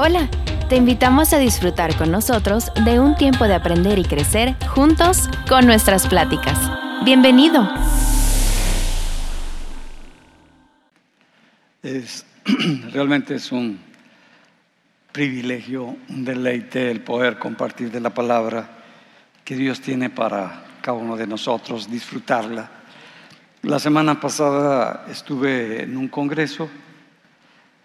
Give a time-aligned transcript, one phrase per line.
[0.00, 0.28] Hola,
[0.68, 5.66] te invitamos a disfrutar con nosotros de un tiempo de aprender y crecer juntos con
[5.66, 6.56] nuestras pláticas.
[7.04, 7.68] Bienvenido.
[11.82, 12.24] Es,
[12.92, 13.80] realmente es un
[15.10, 18.70] privilegio, un deleite el poder compartir de la palabra
[19.44, 22.70] que Dios tiene para cada uno de nosotros, disfrutarla.
[23.62, 26.70] La semana pasada estuve en un congreso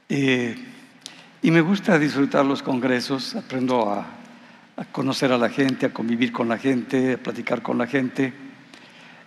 [0.07, 0.72] eh,
[1.43, 4.05] y me gusta disfrutar los congresos, aprendo a,
[4.93, 8.33] conocer a la gente, a convivir con la gente, a platicar con la gente.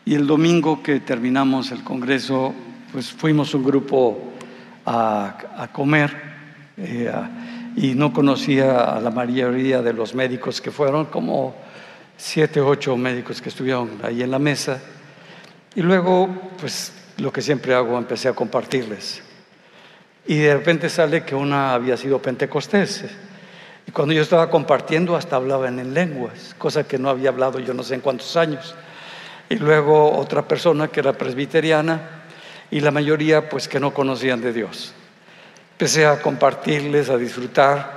[0.07, 2.55] Y el domingo que terminamos el congreso,
[2.91, 4.33] pues fuimos un grupo
[4.87, 6.17] a, comer
[6.79, 7.13] eh,
[7.77, 11.55] y no conocía a la mayoría de los médicos que fueron, como
[12.17, 14.81] siete, ocho médicos que estuvieron ahí en la mesa.
[15.75, 19.26] Y luego, pues lo que siempre hago, empecé a compartirles.
[20.27, 23.05] Y de repente sale que una había sido pentecostés.
[23.87, 27.73] Y cuando yo estaba compartiendo, hasta hablaban en lenguas, cosa que no había hablado yo
[27.73, 28.75] no sé en cuántos años.
[29.49, 32.25] Y luego otra persona que era presbiteriana
[32.71, 34.93] y la mayoría pues que no conocían de Dios.
[35.73, 37.97] Empecé a compartirles, a disfrutar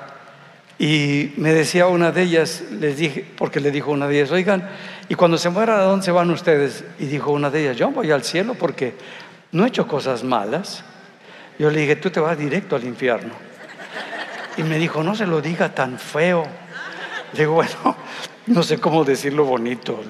[0.78, 4.70] y me decía una de ellas, les dije, porque le dijo una de ellas, oigan,
[5.10, 6.86] y cuando se muera, ¿a dónde se van ustedes?
[7.00, 8.94] Y dijo una de ellas, yo voy al cielo porque
[9.52, 10.86] no he hecho cosas malas.
[11.60, 13.34] Yo le dije, tú te vas directo al infierno.
[14.56, 16.48] Y me dijo, no se lo diga tan feo.
[17.34, 17.98] Le digo, bueno,
[18.48, 20.02] no sé cómo decirlo bonito.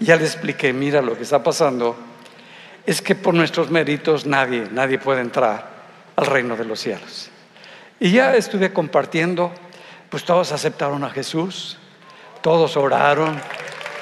[0.00, 1.96] ya le expliqué, mira lo que está pasando
[2.86, 5.70] es que por nuestros méritos nadie, nadie puede entrar
[6.16, 7.30] al reino de los cielos.
[8.00, 9.52] Y ya estuve compartiendo,
[10.10, 11.78] pues todos aceptaron a Jesús,
[12.40, 13.40] todos oraron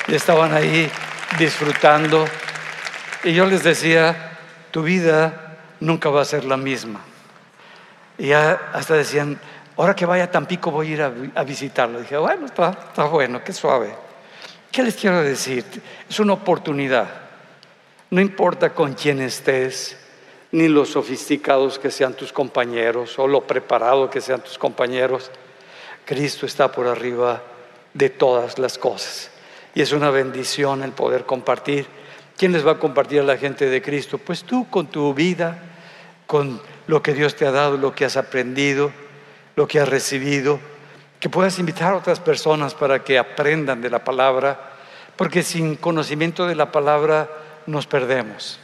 [0.09, 0.91] y estaban ahí
[1.39, 2.25] disfrutando.
[3.25, 4.39] Y yo les decía,
[4.71, 5.50] tu vida
[5.81, 7.00] nunca va a ser la misma.
[8.19, 9.41] Y ya hasta decían,
[9.77, 12.00] ahora que vaya a Tampico voy a ir a, visitarlo.
[12.00, 13.95] dije, bueno, está, está bueno, qué suave.
[14.70, 15.64] ¿Qué les quiero decir?
[16.09, 17.31] Es una oportunidad
[18.10, 19.97] no importa con quién estés,
[20.50, 25.31] ni lo sofisticados que sean tus compañeros o lo preparado que sean tus compañeros,
[26.05, 27.41] Cristo está por arriba
[27.94, 29.31] de todas las cosas.
[29.76, 31.87] Y es una bendición el poder compartir.
[32.37, 34.19] ¿Quién les va a compartir a la gente de Cristo?
[34.19, 35.69] Pues tú con tu vida,
[36.31, 38.93] con lo que Dios te ha dado, lo que has aprendido,
[39.57, 40.61] lo que has recibido,
[41.19, 44.77] que puedas invitar a otras personas para que aprendan de la palabra,
[45.17, 47.29] porque sin conocimiento de la palabra
[47.67, 48.61] nos perdemos.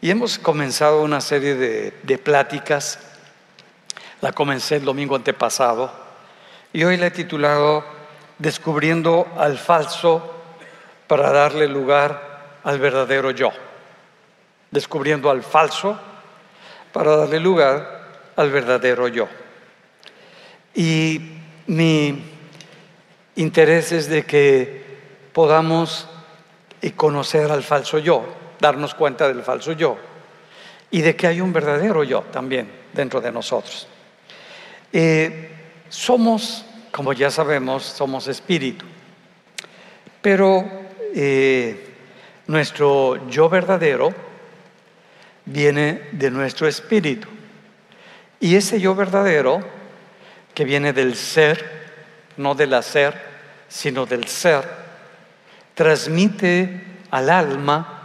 [0.00, 3.00] Y hemos comenzado una serie de, pláticas,
[4.20, 5.90] la comencé el domingo antepasado,
[6.72, 7.84] y hoy la he titulado
[8.38, 10.32] Descubriendo al falso
[11.08, 13.50] para darle lugar al verdadero yo.
[14.70, 15.98] Descubriendo al falso
[16.98, 19.28] para darle lugar al verdadero yo.
[20.74, 21.20] Y
[21.68, 22.24] mi
[23.36, 24.82] interés es de que
[25.32, 26.08] podamos
[26.82, 28.24] y conocer al falso yo,
[28.58, 29.96] darnos cuenta del falso yo
[30.90, 33.86] y de que hay un verdadero yo también dentro de nosotros.
[34.92, 35.50] Eh,
[35.88, 38.84] somos, como ya sabemos, somos espíritu,
[40.20, 40.68] pero
[41.14, 41.94] eh,
[42.48, 44.12] nuestro yo verdadero
[45.48, 47.28] viene de nuestro espíritu.
[48.40, 49.60] Y ese yo verdadero,
[50.54, 51.64] que viene del ser,
[52.36, 53.20] no del hacer,
[53.68, 54.64] sino del ser,
[55.74, 58.02] transmite al alma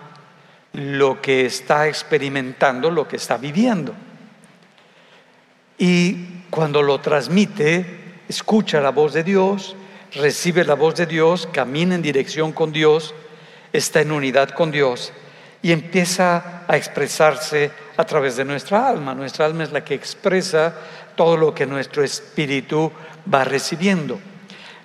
[0.74, 3.94] lo que está experimentando, lo que está viviendo.
[5.78, 9.75] Y cuando lo transmite, escucha la voz de Dios,
[10.14, 13.14] recibe la voz de Dios, camina en dirección con Dios,
[13.74, 15.12] está en unidad con Dios
[15.63, 19.16] y empieza a expresarse a través de nuestra alma.
[19.16, 20.75] Nuestra alma es la que expresa
[21.16, 22.91] todo lo que nuestro espíritu
[23.34, 24.19] va recibiendo.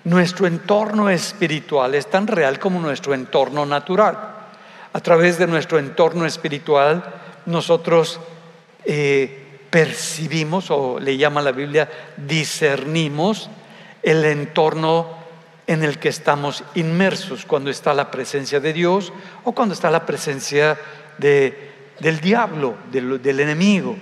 [0.04, 4.16] Nuestro entorno espiritual es tan real como nuestro entorno natural.
[4.92, 7.04] A través de nuestro entorno espiritual
[7.46, 8.20] nosotros
[8.84, 13.50] eh, percibimos, o le llama la Biblia, discernimos
[14.00, 15.18] el entorno
[15.69, 19.12] en el que estamos inmersos cuando está la presencia de Dios
[19.44, 20.79] o cuando está la presencia
[21.19, 23.94] del diablo, del, enemigo.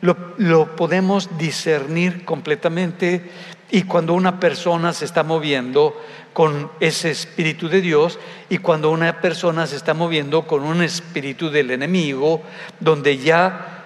[0.00, 3.28] lo, podemos discernir completamente
[3.72, 6.00] y cuando una persona se está moviendo
[6.32, 11.50] con ese espíritu de Dios y cuando una persona se está moviendo con un espíritu
[11.50, 12.40] del enemigo,
[12.78, 13.84] donde ya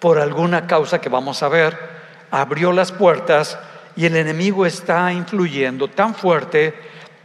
[0.00, 1.78] por alguna causa que vamos a ver,
[2.32, 3.58] abrió las puertas
[3.96, 6.74] y el enemigo está influyendo tan fuerte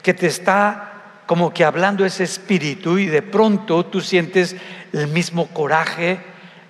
[0.01, 4.55] que te está como que hablando ese espíritu y de pronto tú sientes
[4.93, 6.19] el mismo coraje,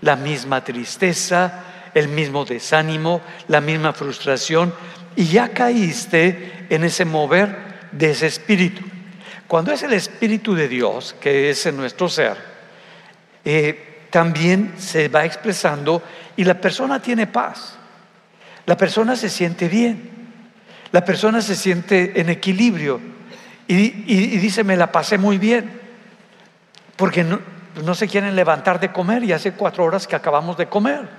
[0.02, 1.64] la misma tristeza,
[1.94, 4.74] el mismo desánimo, la misma frustración
[5.16, 8.84] y ya caíste en ese mover de ese espíritu.
[9.48, 12.38] Cuando es el espíritu de Dios, que es en nuestro ser,
[13.44, 16.04] eh, también se va expresando
[16.36, 17.78] y la persona tiene paz.
[18.70, 20.12] La persona se siente bien.
[20.92, 23.02] La persona se siente en equilibrio
[23.66, 23.90] y,
[24.38, 25.82] dice, me la pasé muy bien.
[26.96, 27.40] Porque no,
[27.84, 31.10] no se quieren levantar de comer y hace cuatro horas que acabamos de comer.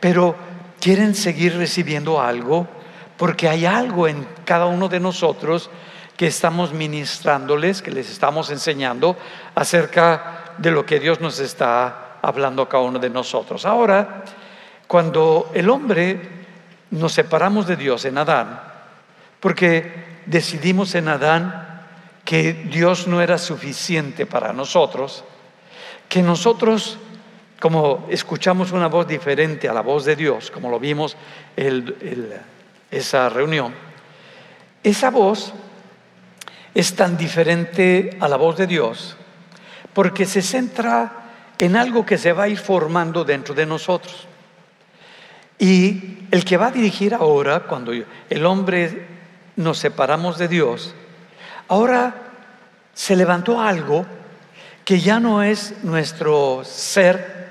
[0.00, 0.36] Pero
[0.80, 2.68] quieren seguir recibiendo algo
[3.16, 5.70] porque hay algo en cada uno de nosotros
[6.18, 9.16] que estamos ministrándoles, que les estamos enseñando
[9.54, 13.64] acerca de lo que Dios nos está hablando a cada uno de nosotros.
[13.64, 14.24] Ahora,
[14.86, 16.41] cuando el hombre
[16.92, 18.60] nos separamos de Dios en Adán,
[19.40, 21.82] porque decidimos en Adán
[22.24, 25.24] que Dios no era suficiente para nosotros,
[26.08, 26.98] que nosotros,
[27.58, 31.16] como escuchamos una voz diferente a la voz de Dios, como lo vimos
[31.56, 32.32] en
[32.90, 33.74] esa reunión,
[34.84, 35.52] esa voz
[36.74, 39.16] es tan diferente a la voz de Dios
[39.92, 41.12] porque se centra
[41.58, 44.26] en algo que se va a ir formando dentro de nosotros.
[45.58, 49.06] Y el que va a dirigir ahora, cuando el hombre
[49.56, 50.94] nos separamos de Dios,
[51.68, 52.14] ahora
[52.94, 54.06] se levantó algo
[54.84, 57.50] que ya no es nuestro ser,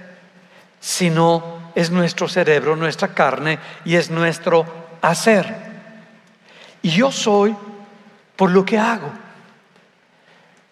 [0.80, 4.66] sino es nuestro cerebro, nuestra carne y es nuestro
[5.02, 5.56] hacer.
[6.82, 7.56] Y yo soy
[8.36, 9.12] por lo que hago.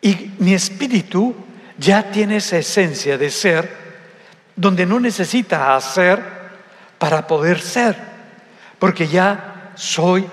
[0.01, 1.35] Y mi espíritu
[1.77, 3.89] ya tiene esa esencia de ser,
[4.55, 6.38] donde no necesita hacer
[6.99, 7.95] para poder ser,
[8.77, 10.27] porque ya soy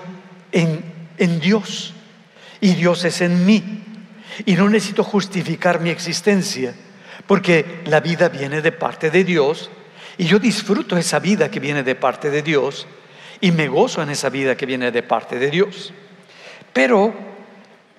[0.51, 0.83] en,
[1.17, 1.93] en Dios
[2.61, 3.83] y Dios es en mí.
[4.45, 6.75] Y no necesito justificar mi existencia,
[7.25, 9.71] porque la vida viene de parte de Dios
[10.17, 12.87] y yo disfruto esa vida que viene de parte de Dios
[13.39, 15.93] y me gozo en esa vida que viene de parte de Dios.
[16.73, 17.13] Pero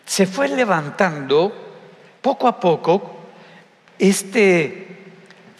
[0.04, 1.52] se fue levantando
[2.20, 3.18] poco a poco
[3.98, 4.87] este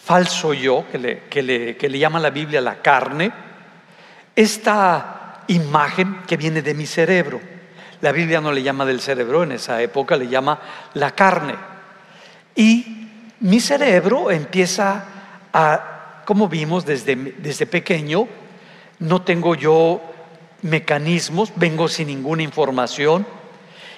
[0.09, 3.31] falso yo, que le, que le, que le llama la Biblia la carne,
[4.35, 7.39] esta imagen que viene de mi cerebro.
[8.01, 10.61] La Biblia no le llama del cerebro, en esa época le llama
[10.95, 11.57] la carne.
[12.55, 13.11] Y
[13.41, 15.05] mi cerebro empieza
[15.53, 18.29] a, como vimos desde, desde pequeño,
[19.01, 20.01] no tengo yo
[20.63, 23.27] mecanismos, vengo sin ninguna información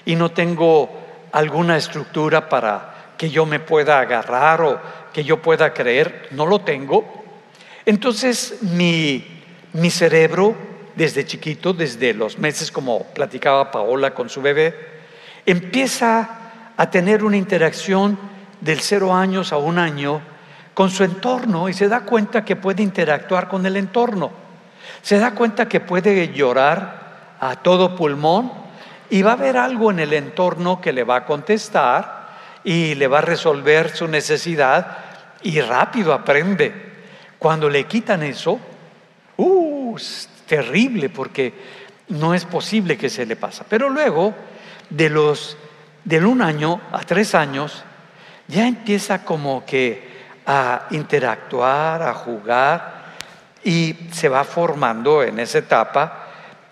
[0.04, 0.90] y no tengo
[1.30, 4.80] alguna estructura para que yo me pueda agarrar o
[5.12, 7.04] que yo pueda creer, no lo tengo.
[7.86, 9.24] Entonces mi,
[9.72, 10.54] mi cerebro,
[10.94, 14.74] desde chiquito, desde los meses como platicaba Paola con su bebé,
[15.46, 18.18] empieza a tener una interacción
[18.60, 20.20] del cero años a un año
[20.74, 24.50] con su entorno y se da cuenta que puede interactuar con el entorno
[25.02, 28.52] se da cuenta que puede llorar a todo pulmón
[29.08, 32.19] y va a haber algo en el entorno que le va a contestar
[32.64, 34.98] y le va a resolver su necesidad
[35.42, 36.72] y rápido aprende.
[37.38, 38.60] Cuando le quitan eso,
[39.36, 41.52] uh, es terrible porque
[42.08, 43.64] no es posible que se le pasa.
[43.68, 44.34] Pero luego,
[44.90, 45.56] de los
[46.04, 47.84] del un año a tres años,
[48.48, 50.08] ya empieza como que
[50.46, 53.00] a interactuar, a jugar,
[53.62, 56.26] y se va formando en esa etapa,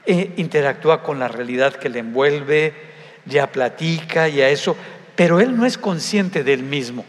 [0.05, 2.74] e interactúa con la realidad que le envuelve,
[3.27, 4.74] ya platica, ya eso,
[5.19, 7.05] pero él no es consciente del mismo.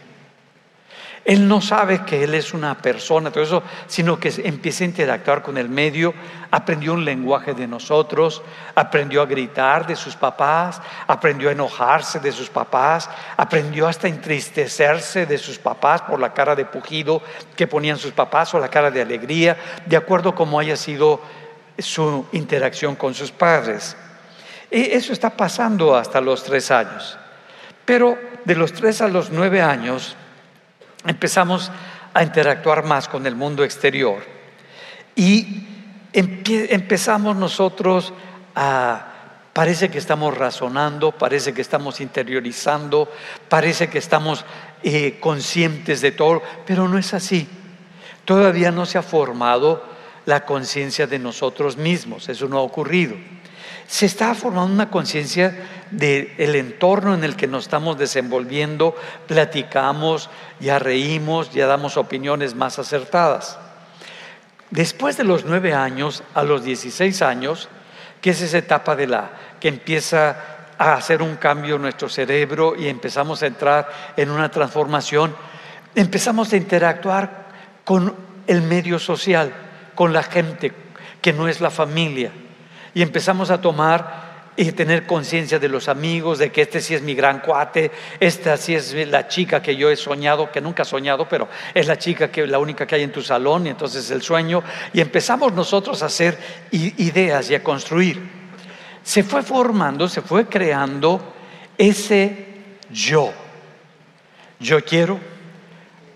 [1.24, 5.42] Él no sabe que él es una persona, todo eso, sino que empieza a interactuar
[5.42, 6.12] con el medio,
[6.50, 8.42] aprendió un lenguaje de nosotros,
[8.74, 15.24] aprendió a gritar de sus papás, aprendió a enojarse de sus papás, aprendió hasta entristecerse
[15.24, 17.22] de sus papás por la cara de pujido
[17.54, 21.20] que ponían sus papás o la cara de alegría, de acuerdo a cómo haya sido
[21.78, 23.96] su interacción con sus padres.
[24.68, 27.16] Y eso está pasando hasta los tres años.
[27.90, 30.14] Pero de los tres a los nueve años,
[31.04, 31.72] empezamos
[32.14, 34.22] a interactuar más con el mundo exterior
[35.16, 35.66] y
[36.12, 38.12] empezamos nosotros
[38.54, 39.06] a,
[39.52, 43.10] parece que estamos razonando, parece que estamos interiorizando,
[43.48, 44.44] parece que estamos
[44.84, 47.48] eh, conscientes de todo, pero no es así.
[48.24, 49.82] Todavía no se ha formado
[50.26, 53.16] la conciencia de nosotros mismos, eso no ha ocurrido
[53.90, 58.94] se está formando una conciencia del entorno en el que nos estamos desenvolviendo,
[59.26, 60.30] platicamos,
[60.60, 63.58] ya reímos, ya damos opiniones más acertadas.
[64.70, 67.68] Después de los nueve años, a los 16 años,
[68.20, 70.36] que es esa etapa de la que empieza
[70.78, 75.34] a hacer un cambio en nuestro cerebro y empezamos a entrar en una transformación,
[75.96, 77.48] empezamos a interactuar
[77.84, 78.14] con
[78.46, 79.52] el medio social
[79.96, 80.72] con la gente
[81.20, 82.30] que no es la familia.
[82.94, 87.02] Y empezamos a tomar y tener conciencia de los amigos, de que este sí es
[87.02, 90.86] mi gran cuate, esta sí es la chica que yo he soñado, que nunca he
[90.86, 94.10] soñado, pero es la chica que la única que hay en tu salón, y entonces
[94.10, 96.38] el sueño, y empezamos nosotros a hacer
[96.72, 98.20] ideas y a construir.
[99.02, 101.22] Se fue formando, se fue creando
[101.78, 102.46] ese
[102.90, 103.32] yo.
[104.58, 105.18] Yo quiero,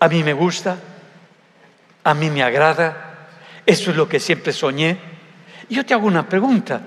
[0.01, 0.77] a mí me gusta,
[2.03, 3.29] a mí me agrada,
[3.65, 5.14] eso es lo que siempre soñé.
[5.69, 6.81] Yo te hago una pregunta.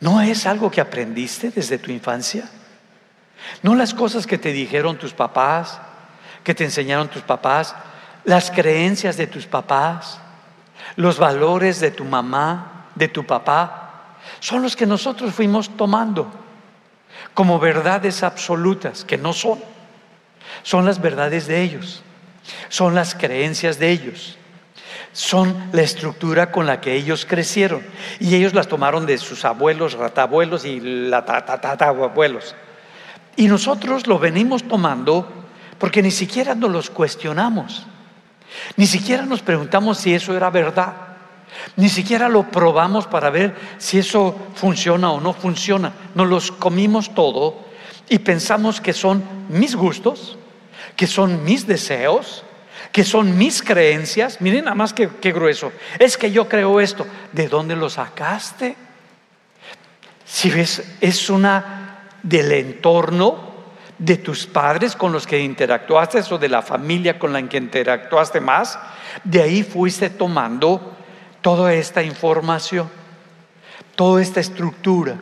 [0.00, 2.48] ¿No es algo que aprendiste desde tu infancia?
[3.62, 5.80] ¿No las cosas que te dijeron tus papás,
[6.44, 7.74] que te enseñaron tus papás,
[8.24, 10.18] las creencias de tus papás,
[10.96, 16.30] los valores de tu mamá, de tu papá, son los que nosotros fuimos tomando
[17.34, 19.58] como verdades absolutas, que no son.
[20.62, 22.02] Son las verdades de ellos,
[22.68, 24.38] son las creencias de ellos
[25.16, 27.80] son la estructura con la que ellos crecieron.
[28.20, 32.54] Y ellos las tomaron de sus abuelos, ratabuelos y la abuelos.
[33.34, 35.26] Y nosotros lo venimos tomando
[35.78, 37.86] porque ni siquiera nos los cuestionamos.
[38.76, 40.92] Ni siquiera nos preguntamos si eso era verdad.
[41.76, 45.94] Ni siquiera lo probamos para ver si eso funciona o no funciona.
[46.14, 47.64] Nos los comimos todo
[48.10, 50.36] y pensamos que son mis gustos,
[50.94, 52.44] que son mis deseos,
[52.92, 54.40] que son mis creencias.
[54.40, 55.72] Miren nada más que, grueso.
[55.98, 57.06] Es que yo creo esto.
[57.32, 58.76] ¿De dónde lo sacaste?
[60.24, 63.54] Si ves, es una del entorno
[63.98, 68.40] de tus padres con los que interactuaste o de la familia con la que interactuaste
[68.40, 68.78] más.
[69.24, 70.96] De ahí fuiste tomando
[71.40, 72.90] toda esta información,
[73.94, 75.16] toda esta estructura.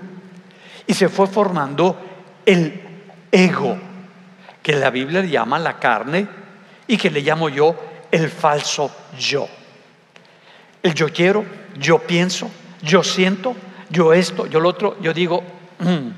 [0.87, 1.99] Y se fue formando
[2.47, 2.81] el
[3.31, 3.79] ego,
[4.63, 6.44] que la Biblia llama la carne
[6.87, 7.75] y que le llamo yo
[8.11, 9.49] el falso yo.
[10.83, 11.45] El yo quiero,
[11.79, 12.51] yo pienso,
[12.83, 13.57] yo siento,
[13.91, 15.43] yo esto, yo lo otro, yo digo,
[15.79, 16.09] mm,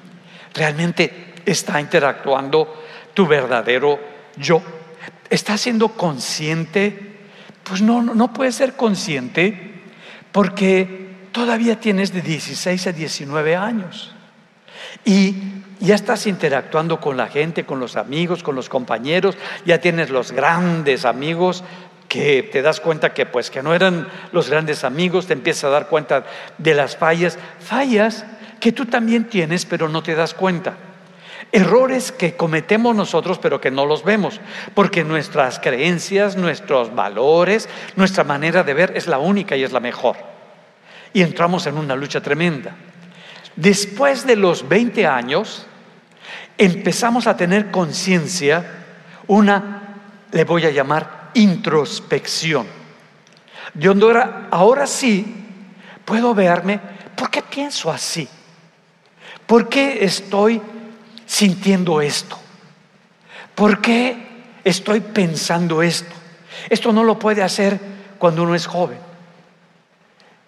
[0.54, 3.98] realmente está interactuando tu verdadero
[4.36, 4.62] yo.
[5.30, 7.16] ¿Está siendo consciente?
[7.62, 9.74] Pues no, no puede ser consciente
[10.32, 14.12] porque todavía tienes de 16 a 19 años.
[15.04, 15.34] Y
[15.80, 20.32] ya estás interactuando con la gente, con los amigos, con los compañeros, ya tienes los
[20.32, 21.64] grandes amigos
[22.08, 25.68] que te das cuenta que pues que no eran los grandes amigos, te empiezas a
[25.70, 26.24] dar cuenta
[26.58, 28.24] de las fallas, fallas
[28.60, 30.76] que tú también tienes pero no te das cuenta.
[31.52, 34.40] Errores que cometemos nosotros pero que no los vemos,
[34.74, 39.80] porque nuestras creencias, nuestros valores, nuestra manera de ver es la única y es la
[39.80, 40.16] mejor.
[41.12, 42.74] Y entramos en una lucha tremenda.
[43.56, 45.66] Después de los 20 años,
[46.58, 48.84] empezamos a tener conciencia,
[49.26, 49.96] una,
[50.30, 52.66] le voy a llamar introspección.
[53.72, 55.46] De ahora, ahora sí
[56.04, 56.80] puedo verme,
[57.16, 58.28] ¿por qué pienso así?
[59.46, 60.60] ¿Por qué estoy
[61.24, 62.38] sintiendo esto?
[63.54, 66.14] ¿Por qué estoy pensando esto?
[66.68, 67.80] Esto no lo puede hacer
[68.18, 68.98] cuando uno es joven.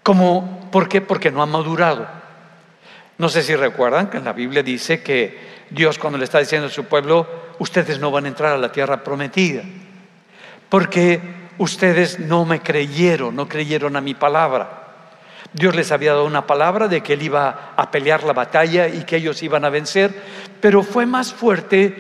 [0.02, 1.00] Como, ¿Por qué?
[1.00, 2.17] Porque no ha madurado.
[3.18, 5.38] No sé si recuerdan que en la Biblia dice que
[5.70, 7.26] Dios cuando le está diciendo a su pueblo,
[7.58, 9.62] ustedes no van a entrar a la tierra prometida,
[10.68, 11.20] porque
[11.58, 14.84] ustedes no me creyeron, no creyeron a mi palabra.
[15.52, 19.04] Dios les había dado una palabra de que Él iba a pelear la batalla y
[19.04, 20.14] que ellos iban a vencer,
[20.60, 21.96] pero fue más fuerte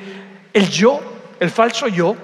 [0.52, 1.00] el yo,
[1.40, 2.14] el falso yo,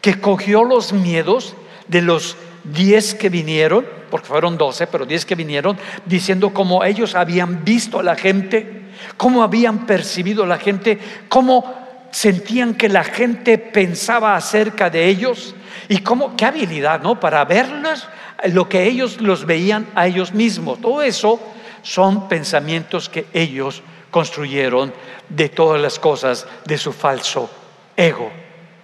[0.00, 1.54] que cogió los miedos
[1.86, 7.14] de los diez que vinieron, porque fueron doce, pero diez que vinieron, diciendo cómo ellos
[7.14, 8.82] habían visto a la gente,
[9.16, 15.54] cómo habían percibido a la gente, cómo sentían que la gente pensaba acerca de ellos
[15.88, 17.18] y cómo, qué habilidad, ¿no?
[17.18, 18.08] Para verlos,
[18.52, 20.80] lo que ellos los veían a ellos mismos.
[20.80, 21.40] Todo eso
[21.82, 24.92] son pensamientos que ellos construyeron
[25.28, 27.50] de todas las cosas de su falso
[27.96, 28.30] ego,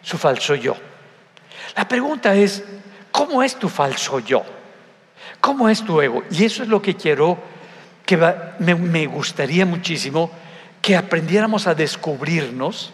[0.02, 0.74] su falso yo.
[1.76, 2.64] La pregunta es,
[3.10, 4.42] ¿Cómo es tu falso yo?
[5.40, 6.22] ¿Cómo es tu ego?
[6.30, 7.38] Y eso es lo que quiero,
[8.04, 8.16] que
[8.58, 10.30] me, gustaría muchísimo
[10.82, 12.92] que aprendiéramos a descubrirnos,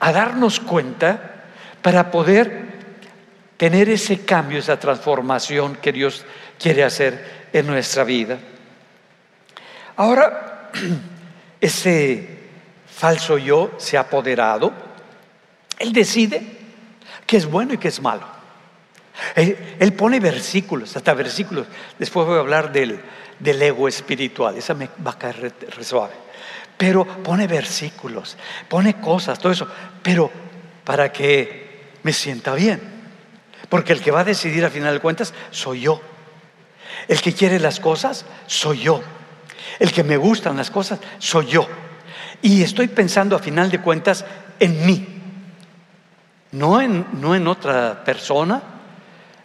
[0.00, 1.44] a darnos cuenta
[1.82, 2.74] para poder
[3.56, 6.24] tener ese cambio, esa transformación que Dios
[6.58, 8.38] quiere hacer en nuestra vida.
[9.96, 10.70] Ahora,
[11.60, 12.38] ese
[12.86, 14.72] falso yo se ha apoderado,
[15.78, 16.42] él decide
[17.26, 18.33] qué es bueno y qué es malo.
[19.36, 21.66] Él, pone versículos, hasta versículos.
[21.98, 23.00] Después voy a hablar del,
[23.40, 26.14] ego espiritual, esa me va a caer re, suave.
[26.76, 28.36] Pero pone versículos,
[28.68, 29.68] pone cosas, todo eso,
[30.02, 30.30] pero
[30.84, 32.92] para que me sienta bien,
[33.68, 36.00] Porque el que va a decidir al final de cuentas soy yo.
[37.08, 39.02] El que quiere las cosas soy yo.
[39.78, 41.66] El que me gustan las cosas soy yo.
[42.42, 44.24] Y estoy pensando a final de cuentas
[44.60, 45.06] en mí.
[46.52, 48.73] No en, no en otra persona,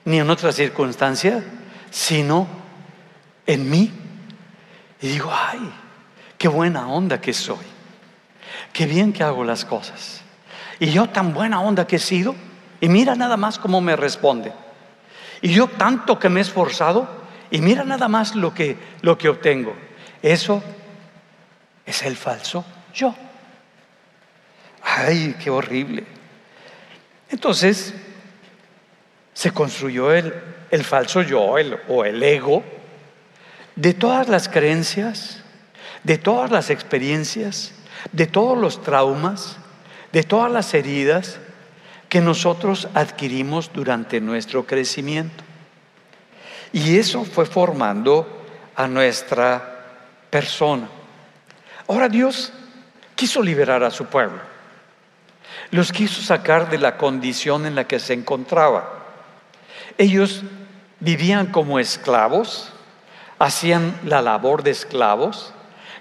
[0.09, 1.43] ni en otra circunstancia,
[1.91, 2.47] sino
[3.45, 3.91] en mí.
[4.99, 5.71] Y digo, ay,
[6.35, 7.63] qué buena onda que soy.
[8.73, 10.21] Qué bien que hago las cosas.
[10.79, 12.33] Y yo tan buena onda que he sido.
[12.81, 14.51] Y mira nada más cómo me responde.
[15.43, 17.07] Y yo tanto que me he esforzado.
[17.51, 19.75] Y mira nada más lo que, lo que obtengo.
[20.23, 20.63] Eso
[21.85, 23.13] es el falso yo.
[24.81, 26.03] Ay, qué horrible.
[27.29, 27.93] Entonces,
[29.39, 30.33] se construyó el,
[30.69, 32.61] el falso yo el, o el ego
[33.77, 35.41] de todas las creencias,
[36.03, 37.71] de todas las experiencias,
[38.11, 39.55] de todos los traumas,
[40.11, 41.39] de todas las heridas
[42.09, 45.41] que nosotros adquirimos durante nuestro crecimiento.
[46.73, 48.27] Y eso fue formando
[48.75, 49.85] a nuestra
[50.29, 50.89] persona.
[51.87, 52.51] Ahora Dios
[53.15, 54.41] quiso liberar a su pueblo.
[55.71, 58.98] Los quiso sacar de la condición en la que se encontraba.
[59.99, 60.43] Ellos
[61.01, 62.71] vivían como esclavos,
[63.37, 65.53] hacían la labor de esclavos,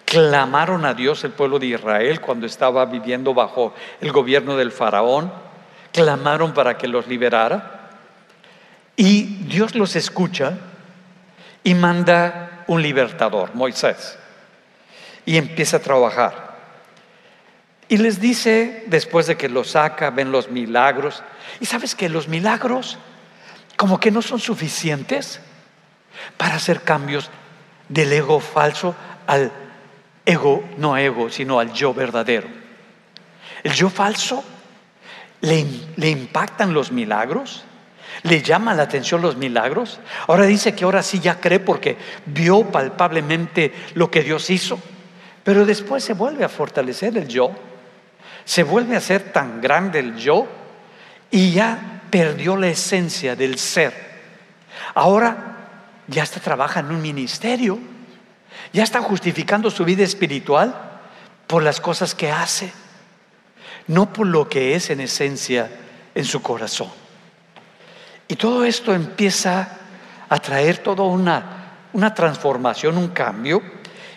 [0.04, 5.32] clamaron a Dios el pueblo de Israel cuando estaba viviendo bajo el gobierno del faraón,
[5.92, 7.90] clamaron para que los liberara
[8.94, 10.56] y Dios los escucha
[11.64, 14.16] y manda un libertador, Moisés,
[15.26, 16.56] y empieza a trabajar.
[17.88, 21.24] Y les dice, después de que los saca, ven los milagros,
[21.58, 22.96] y sabes que los milagros
[23.78, 25.40] como que no son suficientes
[26.36, 27.30] para hacer cambios
[27.88, 28.96] del ego falso
[29.28, 29.52] al
[30.26, 32.48] ego, no ego, sino al yo verdadero.
[33.62, 34.42] El yo falso
[35.42, 37.62] le, le impactan los milagros,
[38.24, 40.00] le llama la atención los milagros.
[40.26, 44.80] Ahora dice que ahora sí ya cree porque vio palpablemente lo que Dios hizo,
[45.44, 47.52] pero después se vuelve a fortalecer el yo,
[48.44, 50.48] se vuelve a ser tan grande el yo
[51.30, 54.08] y ya perdió la esencia del ser.
[54.94, 55.56] Ahora
[56.06, 57.78] ya está trabaja en un ministerio
[58.72, 60.74] ya está justificando su vida espiritual
[61.46, 62.72] por las cosas que hace,
[63.86, 65.70] no por lo que es en esencia
[66.14, 66.90] en su corazón.
[68.26, 69.68] Y todo esto empieza
[70.28, 73.62] a traer toda una, una transformación, un cambio.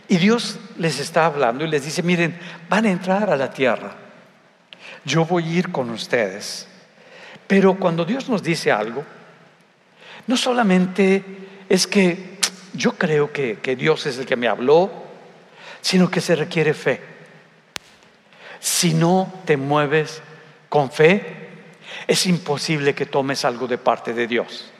[0.09, 3.95] Y Dios les está hablando y les dice, miren, van a entrar a la tierra.
[5.05, 6.67] Yo voy a ir con ustedes.
[7.51, 9.03] Pero cuando Dios nos dice algo,
[10.27, 11.21] no solamente
[11.67, 12.37] es que
[12.71, 14.89] yo creo que, Dios es el que me habló,
[15.81, 17.01] sino que se requiere fe.
[18.61, 20.21] Si no te mueves
[20.69, 21.49] con fe,
[22.07, 24.71] es imposible que tomes algo de parte de Dios.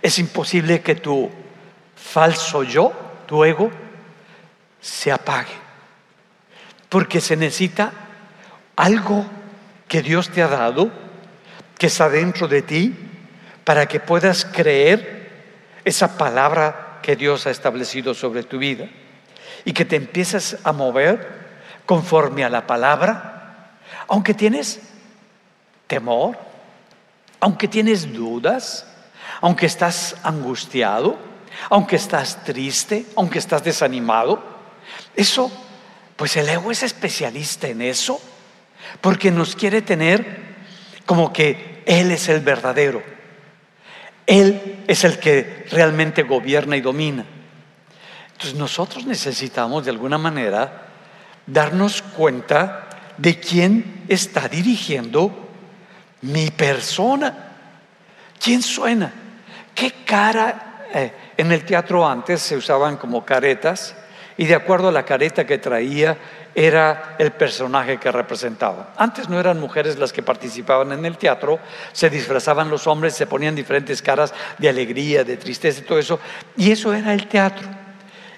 [0.00, 1.28] Es imposible que tu
[1.96, 2.92] falso yo,
[3.26, 3.72] tu ego,
[4.80, 5.56] se apague.
[6.88, 7.92] Porque se necesita
[8.76, 9.26] algo
[9.88, 11.02] que Dios te ha dado,
[11.78, 12.94] que está dentro de ti,
[13.64, 15.30] para que puedas creer
[15.84, 18.88] esa palabra que Dios ha establecido sobre tu vida
[19.64, 21.44] y que te empiezas a mover
[21.86, 23.72] conforme a la palabra,
[24.08, 24.80] aunque tienes
[25.86, 26.38] temor,
[27.40, 28.86] aunque tienes dudas,
[29.40, 31.18] aunque estás angustiado,
[31.70, 34.42] aunque estás triste, aunque estás desanimado,
[35.14, 35.50] eso,
[36.16, 38.20] pues el ego es especialista en eso,
[39.00, 40.43] porque nos quiere tener
[41.06, 43.02] como que Él es el verdadero.
[44.26, 47.24] Él es el que realmente gobierna y domina.
[48.32, 50.88] Entonces nosotros necesitamos de alguna manera
[51.46, 55.30] darnos cuenta de quién está dirigiendo
[56.22, 57.52] mi persona.
[58.42, 59.12] ¿Quién suena?
[59.74, 60.86] ¿Qué cara?
[60.92, 63.96] Eh, en el teatro antes se usaban como caretas
[64.36, 66.16] y de acuerdo a la careta que traía
[66.54, 68.92] era el personaje que representaba.
[68.96, 71.58] Antes no eran mujeres las que participaban en el teatro,
[71.92, 76.20] se disfrazaban los hombres, se ponían diferentes caras de alegría, de tristeza y todo eso,
[76.56, 77.68] y eso era el teatro.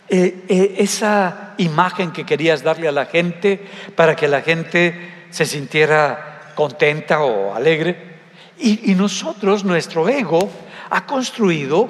[0.08, 5.44] Eh, eh, esa imagen que querías darle a la gente para que la gente se
[5.44, 8.16] sintiera contenta o alegre.
[8.58, 10.48] Y, y nosotros, nuestro ego,
[10.88, 11.88] ha construido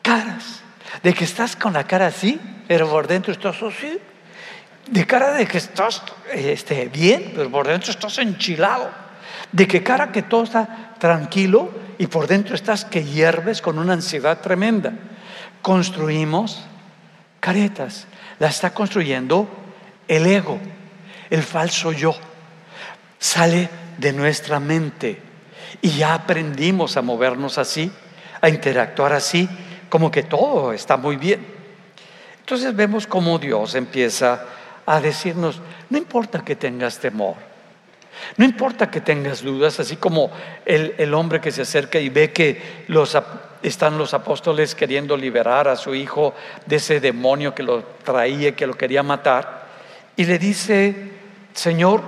[0.00, 0.62] caras,
[1.02, 3.98] de que estás con la cara así, pero por dentro estás así
[4.86, 8.90] de cara de que estás este, bien, pero por dentro estás enchilado.
[9.52, 13.94] De que cara que todo está tranquilo y por dentro estás que hierves con una
[13.94, 14.92] ansiedad tremenda.
[15.62, 16.64] Construimos
[17.40, 18.06] caretas.
[18.38, 19.48] La está construyendo
[20.08, 20.58] el ego,
[21.30, 22.14] el falso yo.
[23.18, 25.20] Sale de nuestra mente
[25.82, 27.92] Y ya aprendimos a movernos así,
[28.40, 29.48] a interactuar así,
[29.88, 31.46] como que todo está muy bien.
[32.40, 34.44] Entonces vemos cómo Dios empieza
[34.90, 37.36] a decirnos, no importa que tengas temor,
[38.36, 40.32] no importa que tengas dudas, así como
[40.64, 43.16] el, hombre que se acerca y ve que los,
[43.62, 46.34] están los apóstoles queriendo liberar a su hijo
[46.66, 49.68] de ese demonio que lo traía, que lo quería matar,
[50.16, 51.12] y le dice,
[51.54, 52.02] Señor,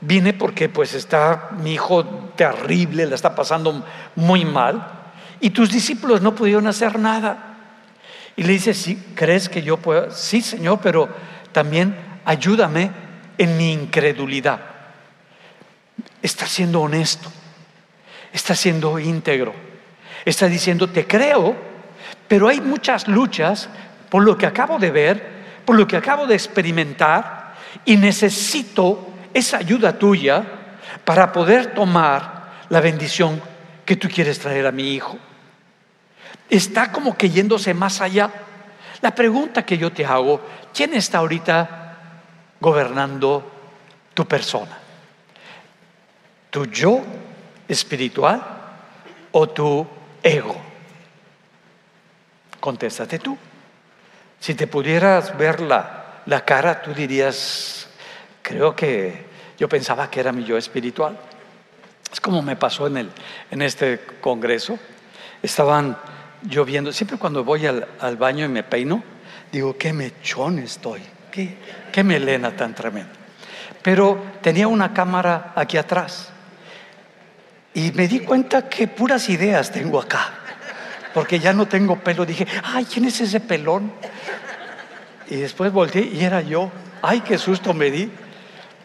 [0.00, 3.84] vine porque pues está mi hijo terrible, le está pasando
[4.16, 4.88] muy mal,
[5.38, 7.52] y tus discípulos no pudieron hacer nada.
[8.34, 10.10] Y le dice, sí, ¿crees que yo puedo?
[10.10, 11.08] Sí, Señor, pero
[11.52, 12.90] también ayúdame
[13.38, 14.60] en mi incredulidad.
[16.22, 17.30] Está siendo honesto,
[18.32, 19.54] está siendo íntegro,
[20.24, 21.54] está diciendo, te creo,
[22.28, 23.68] pero hay muchas luchas
[24.08, 25.34] por lo que acabo de ver,
[25.64, 30.44] por lo que acabo de experimentar, y necesito esa ayuda tuya
[31.04, 33.40] para poder tomar la bendición
[33.84, 35.18] que tú quieres traer a mi hijo.
[36.48, 38.30] Está como que yéndose más allá.
[39.00, 40.40] La pregunta que yo te hago,
[40.72, 41.83] ¿quién está ahorita
[42.64, 43.44] gobernando
[44.14, 44.78] tu persona?
[46.48, 47.02] ¿Tu yo
[47.68, 48.40] espiritual
[49.32, 49.86] o tu
[50.22, 50.56] ego?
[52.60, 53.36] Contéstate tú.
[54.40, 57.86] Si te pudieras ver la, la cara, tú dirías,
[58.40, 59.26] creo que
[59.58, 61.18] yo pensaba que era mi yo espiritual.
[62.10, 63.10] Es como me pasó en, el,
[63.50, 64.78] en este congreso.
[65.42, 65.98] Estaban
[66.48, 66.92] lloviendo.
[66.92, 69.02] Siempre cuando voy al, baño y me peino,
[69.52, 71.02] digo, qué mechón estoy,
[71.92, 73.12] qué, melena tan tremenda.
[73.82, 76.30] Pero tenía una cámara aquí atrás.
[77.74, 80.30] Y me di cuenta que puras ideas tengo acá.
[81.12, 82.24] Porque ya no tengo pelo.
[82.24, 83.92] Dije, ay, ¿quién es ese pelón?
[85.28, 86.70] Y después volteé y era yo.
[87.02, 88.10] Ay, qué susto me di.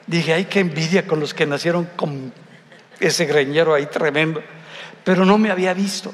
[0.07, 2.33] Dije, ay, qué envidia con los que nacieron con
[2.99, 4.41] ese greñero ahí tremendo.
[5.03, 6.13] Pero no me había visto,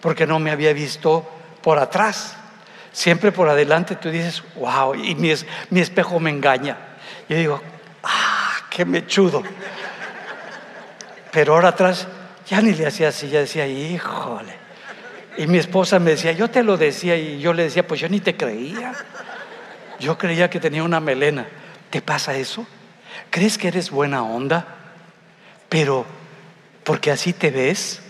[0.00, 1.28] porque no me había visto
[1.60, 2.36] por atrás.
[2.96, 5.30] Siempre por adelante tú dices, wow, y mi,
[5.78, 6.78] espejo me engaña.
[7.28, 7.60] Yo digo,
[8.02, 9.42] ah, qué mechudo.
[11.30, 12.08] Pero ahora atrás
[12.48, 14.54] ya ni le hacía así, ya decía, híjole.
[15.36, 18.08] Y mi esposa me decía, yo te lo decía, y yo le decía, pues yo
[18.08, 18.94] ni te creía.
[20.00, 21.46] Yo creía que tenía una melena.
[21.90, 22.66] ¿Te pasa eso?
[23.28, 24.68] ¿Crees que eres buena onda?
[25.68, 26.06] Pero
[26.82, 28.00] porque así te ves,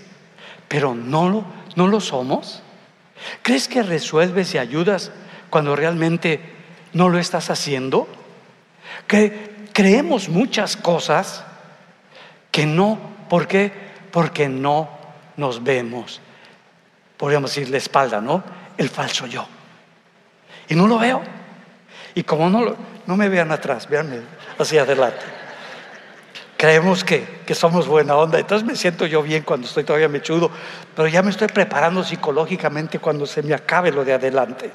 [0.68, 1.44] pero no
[1.74, 2.62] no lo somos.
[3.42, 5.12] ¿Crees que resuelves y ayudas
[5.50, 6.40] cuando realmente
[6.92, 8.08] no lo estás haciendo?
[9.06, 11.44] Que creemos muchas cosas
[12.50, 12.98] que no,
[13.28, 13.72] ¿por qué?
[14.10, 14.88] Porque no
[15.36, 16.20] nos vemos.
[17.16, 18.42] Podríamos decir la espalda, ¿no?
[18.76, 19.46] El falso yo.
[20.68, 21.22] Y no lo veo.
[22.14, 22.76] Y como no, lo,
[23.06, 24.20] no me vean atrás, veanme
[24.58, 25.35] hacia adelante.
[26.56, 30.50] Creemos que, que, somos buena onda, entonces me siento yo bien cuando estoy todavía mechudo,
[30.94, 34.70] pero ya me estoy preparando psicológicamente cuando se me acabe lo de adelante.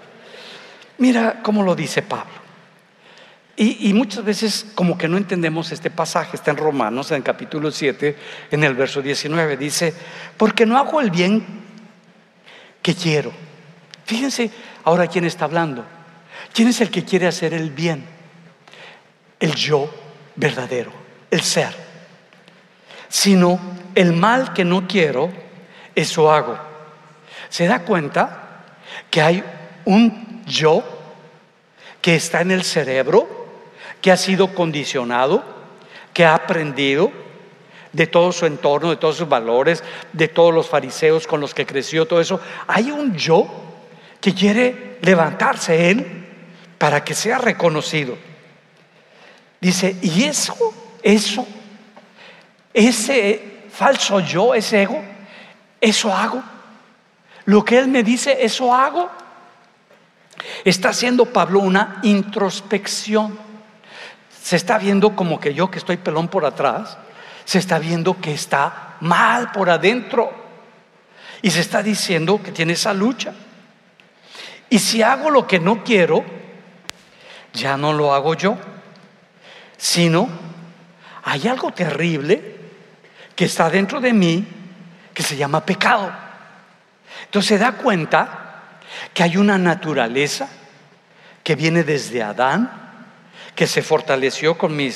[1.00, 2.42] Mira cómo lo dice Pablo.
[3.56, 7.24] Y, y, muchas veces como que no entendemos este pasaje, está en Romanos, en el
[7.24, 8.16] capítulo 7,
[8.52, 9.94] en el verso 19, dice,
[10.38, 11.46] porque no hago el bien
[12.82, 13.32] que quiero.
[14.06, 14.52] Fíjense
[14.84, 15.84] ahora quién está hablando.
[16.54, 18.06] ¿Quién es el que quiere hacer el bien?
[19.42, 19.90] el yo
[20.36, 20.92] verdadero,
[21.32, 21.74] el ser,
[23.08, 23.60] sino
[23.96, 25.32] el mal que no quiero,
[25.96, 26.58] eso hago.
[27.50, 28.66] ¿Se da cuenta
[29.10, 29.44] que hay
[29.86, 30.84] un yo
[32.02, 33.28] que está en el cerebro,
[34.02, 35.44] que ha sido condicionado,
[36.14, 37.12] que ha aprendido
[37.94, 41.66] de todo su entorno, de todos sus valores, de todos los fariseos con los que
[41.66, 42.40] creció, todo eso?
[42.68, 43.48] Hay un yo
[44.20, 46.28] que quiere levantarse él
[46.78, 48.18] para que sea reconocido.
[49.60, 50.56] Dice, y eso,
[51.04, 51.48] eso,
[52.74, 55.02] ese falso yo, ese ego,
[55.80, 56.44] eso hago.
[57.46, 59.10] Lo que él me dice, eso hago.
[60.64, 63.38] Está haciendo Pablo una introspección.
[64.42, 66.98] Se está viendo como que yo que estoy pelón por atrás,
[67.46, 70.32] se está viendo que está mal por adentro.
[71.42, 73.34] Y se está diciendo que tiene esa lucha.
[74.70, 76.24] Y si hago lo que no quiero,
[77.54, 78.58] ya no lo hago yo
[79.82, 80.30] sino
[81.24, 82.56] hay algo terrible
[83.36, 84.46] que está dentro de mí
[85.14, 86.12] que se llama pecado.
[87.26, 88.80] Entonces se da cuenta
[89.14, 90.50] que hay una naturaleza
[91.44, 92.72] que viene desde Adán,
[93.56, 94.92] que se fortaleció con mi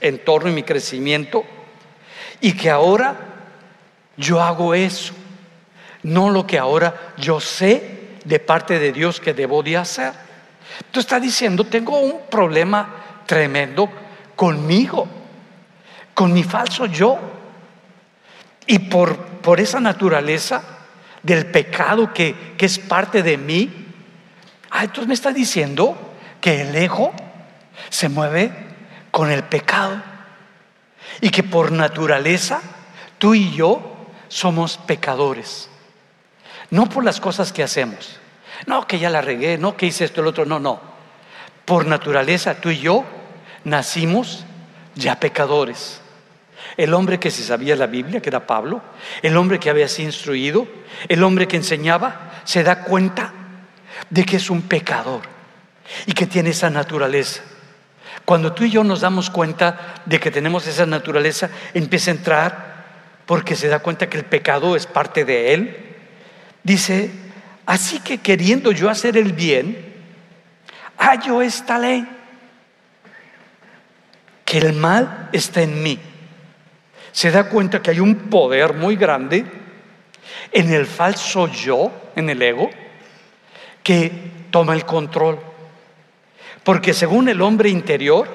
[0.00, 1.44] entorno y mi crecimiento,
[2.40, 3.16] y que ahora
[4.16, 5.14] yo hago eso,
[6.02, 10.12] no lo que ahora yo sé de parte de Dios que debo de hacer.
[10.78, 13.88] Entonces está diciendo, tengo un problema tremendo
[14.34, 15.08] conmigo,
[16.16, 17.18] con mi falso yo.
[18.66, 20.62] Y por, por esa naturaleza
[21.22, 23.70] del pecado que, que es parte de mí,
[24.70, 27.12] ah, entonces me está diciendo que el ego
[27.90, 28.50] se mueve
[29.10, 30.02] con el pecado
[31.20, 32.62] y que por naturaleza
[33.18, 35.68] tú y yo somos pecadores.
[36.70, 38.18] No por las cosas que hacemos.
[38.66, 40.80] No, que ya la regué, no, que hice esto, el otro, no, no.
[41.66, 43.04] Por naturaleza tú y yo
[43.64, 44.46] nacimos
[44.94, 46.00] ya pecadores.
[46.76, 48.82] El hombre que se sabía la Biblia, que era Pablo,
[49.22, 50.68] el hombre que había sido instruido,
[51.08, 53.32] el hombre que enseñaba, se da cuenta
[54.10, 55.22] de que es un pecador
[56.04, 57.42] y que tiene esa naturaleza.
[58.24, 62.76] Cuando tú y yo nos damos cuenta de que tenemos esa naturaleza, empieza a entrar
[63.24, 65.76] porque se da cuenta que el pecado es parte de él.
[66.62, 67.10] Dice,
[67.66, 69.94] así que queriendo yo hacer el bien,
[70.98, 72.06] hallo esta ley,
[74.44, 75.98] que el mal está en mí.
[77.16, 79.42] Se da cuenta que hay un poder muy grande
[80.52, 82.68] en el falso yo, en el ego,
[83.82, 84.12] que
[84.50, 85.38] toma el control.
[86.62, 88.28] Porque según el hombre interior,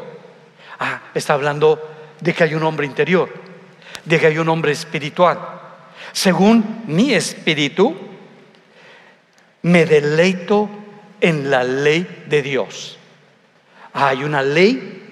[0.80, 1.92] ah, está hablando
[2.22, 3.32] de que hay un hombre interior,
[4.04, 5.38] de que hay un hombre espiritual.
[6.12, 7.96] Según mi espíritu,
[9.62, 10.68] me deleito
[11.20, 12.98] en la ley de Dios.
[13.94, 15.04] Hay una ley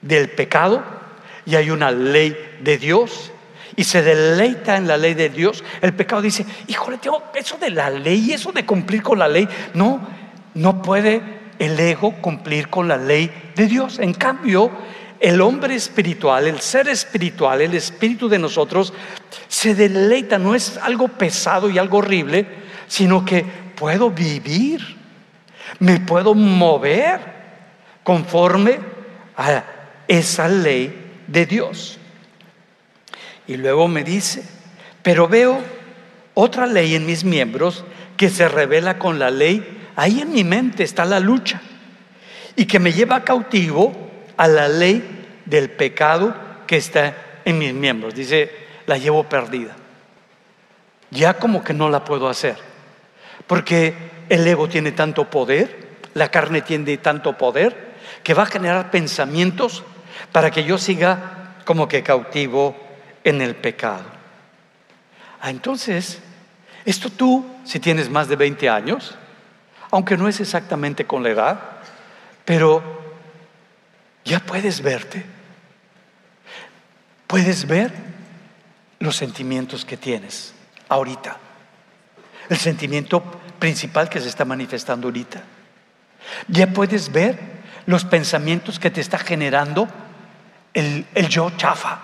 [0.00, 0.99] del pecado
[1.46, 3.32] y hay una ley de Dios.
[3.76, 5.64] Y se deleita en la ley de Dios.
[5.80, 9.48] El pecado dice, híjole, tío, eso de la ley, eso de cumplir con la ley,
[9.74, 10.00] no,
[10.54, 11.22] no puede
[11.58, 13.98] el ego cumplir con la ley de Dios.
[13.98, 14.70] En cambio,
[15.20, 18.92] el hombre espiritual, el ser espiritual, el espíritu de nosotros,
[19.46, 22.46] se deleita, no es algo pesado y algo horrible,
[22.88, 23.44] sino que
[23.76, 24.80] puedo vivir,
[25.78, 27.20] me puedo mover
[28.02, 28.78] conforme
[29.36, 29.62] a
[30.08, 30.99] esa ley
[31.30, 31.98] de Dios.
[33.46, 34.44] Y luego me dice,
[35.02, 35.60] pero veo
[36.34, 37.84] otra ley en mis miembros
[38.16, 41.60] que se revela con la ley, ahí en mi mente está la lucha,
[42.56, 43.92] y que me lleva cautivo
[44.36, 46.34] a la ley del pecado
[46.66, 48.14] que está en mis miembros.
[48.14, 48.50] Dice,
[48.86, 49.76] la llevo perdida.
[51.10, 52.56] Ya como que no la puedo hacer,
[53.46, 53.94] porque
[54.28, 57.90] el ego tiene tanto poder, la carne tiene tanto poder,
[58.22, 59.82] que va a generar pensamientos
[60.32, 62.76] para que yo siga como que cautivo
[63.24, 64.04] en el pecado.
[65.40, 66.20] Ah, entonces,
[66.84, 69.16] esto tú, si tienes más de 20 años,
[69.90, 71.60] aunque no es exactamente con la edad,
[72.44, 72.82] pero
[74.24, 75.24] ya puedes verte,
[77.26, 77.92] puedes ver
[78.98, 80.54] los sentimientos que tienes
[80.88, 81.36] ahorita,
[82.48, 83.22] el sentimiento
[83.58, 85.42] principal que se está manifestando ahorita.
[86.48, 87.38] Ya puedes ver
[87.86, 89.88] los pensamientos que te está generando
[90.74, 91.98] el, yo chafa,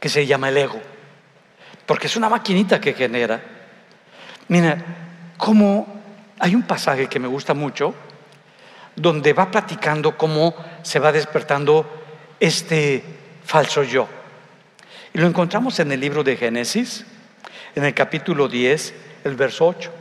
[0.00, 0.80] que se llama el ego,
[1.86, 3.42] porque es una maquinita que genera.
[4.48, 4.76] Mira,
[5.36, 5.86] como
[6.38, 7.94] hay un pasaje que me gusta mucho,
[8.96, 11.86] donde va platicando cómo se va despertando
[12.38, 13.02] este
[13.44, 14.08] falso yo.
[15.12, 17.04] Y lo encontramos en el libro de Génesis,
[17.74, 19.92] en el capítulo 10, el verso 8.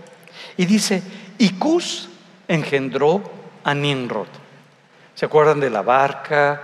[0.58, 1.02] Y dice,
[1.38, 2.10] y Cus
[2.48, 3.24] engendró
[3.64, 4.28] a Nimrod.
[5.16, 6.62] ¿Se acuerdan de la barca,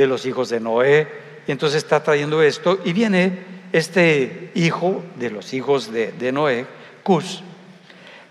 [0.00, 1.06] de los hijos de Noé?
[1.46, 3.38] Y entonces está trayendo esto y viene
[3.72, 6.66] este hijo de los hijos de, de Noé,
[7.02, 7.42] Cus,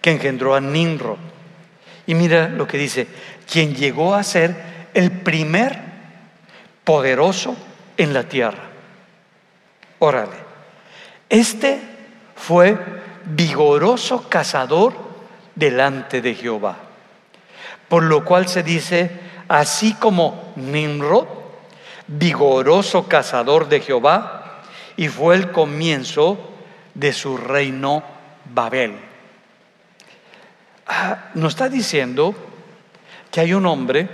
[0.01, 1.17] que engendró a Nimrod.
[2.07, 3.07] Y mira lo que dice,
[3.49, 5.79] quien llegó a ser el primer
[6.83, 7.55] poderoso
[7.97, 8.63] en la tierra.
[9.99, 10.37] Órale.
[11.29, 11.79] Este
[12.35, 12.75] fue
[13.25, 14.93] vigoroso cazador
[15.53, 16.77] delante de Jehová.
[17.87, 19.11] Por lo cual se dice,
[19.47, 21.38] así como Nimrod,
[22.09, 24.63] vigoroso cazador de Jehová,
[24.97, 26.37] y fue el comienzo
[26.93, 28.03] de su reino
[28.51, 28.95] Babel.
[30.87, 32.35] Ah, nos está diciendo
[33.31, 34.09] que hay un hombre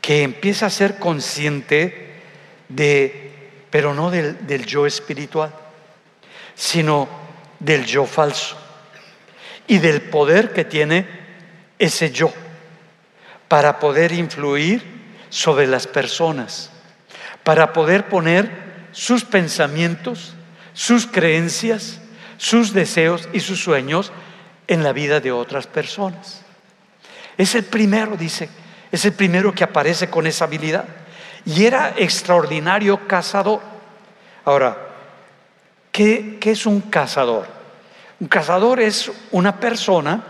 [0.00, 2.20] que empieza a ser consciente
[2.68, 3.32] de,
[3.68, 5.52] pero no del, del yo espiritual,
[6.54, 7.08] sino
[7.58, 8.56] del yo falso
[9.66, 11.06] y del poder que tiene
[11.78, 12.32] ese yo
[13.48, 14.99] para poder influir
[15.30, 16.70] sobre las personas,
[17.42, 18.50] para poder poner
[18.92, 20.34] sus pensamientos,
[20.74, 22.00] sus creencias,
[22.36, 24.12] sus deseos y sus sueños
[24.66, 26.42] en la vida de otras personas.
[27.38, 28.50] Es el primero, dice,
[28.92, 30.84] es el primero que aparece con esa habilidad.
[31.44, 33.60] Y era extraordinario cazador.
[34.44, 34.76] Ahora,
[35.92, 37.46] ¿qué, qué es un cazador?
[38.18, 40.22] Un cazador es una persona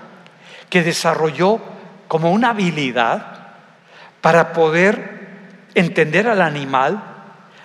[0.68, 1.60] que desarrolló
[2.06, 3.29] como una habilidad
[4.20, 5.20] para poder
[5.74, 7.02] entender al animal,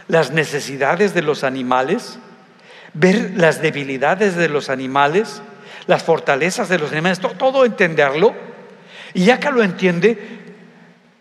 [0.08, 2.20] las necesidades de los animales
[2.96, 5.42] ver las debilidades de los animales,
[5.86, 8.34] las fortalezas de los animales, todo, entenderlo.
[9.14, 10.18] Y ya que lo entiende,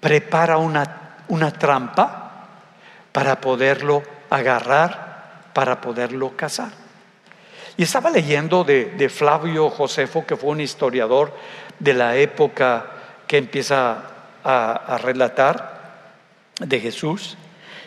[0.01, 2.49] prepara una, una trampa
[3.13, 6.71] para poderlo agarrar, para poderlo cazar.
[7.77, 11.37] Y estaba leyendo de, Flavio Josefo, que fue un historiador
[11.81, 12.87] de la época
[13.27, 13.99] que empieza
[14.45, 16.13] a, relatar
[16.61, 17.37] de Jesús.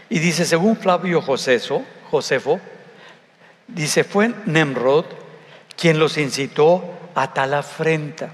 [0.09, 2.59] Y dice, según Flavio Josefo, Josefo
[3.67, 5.05] dice, fue Nemrod
[5.75, 8.31] quien los incitó a tal afrenta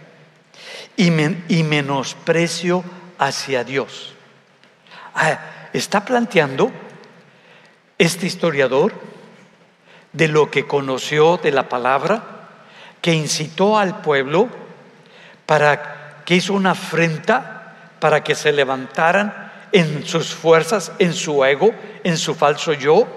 [0.95, 1.11] y,
[1.49, 2.83] y menosprecio
[3.17, 4.13] hacia Dios.
[5.15, 5.39] Ah,
[5.73, 6.71] está planteando
[7.97, 8.93] este historiador
[10.13, 12.23] de lo que conoció de la palabra,
[13.01, 14.47] que incitó al pueblo
[15.45, 17.52] para que hizo una afrenta
[18.03, 23.07] para que se levantaran en sus fuerzas, en su ego, en su falso yo,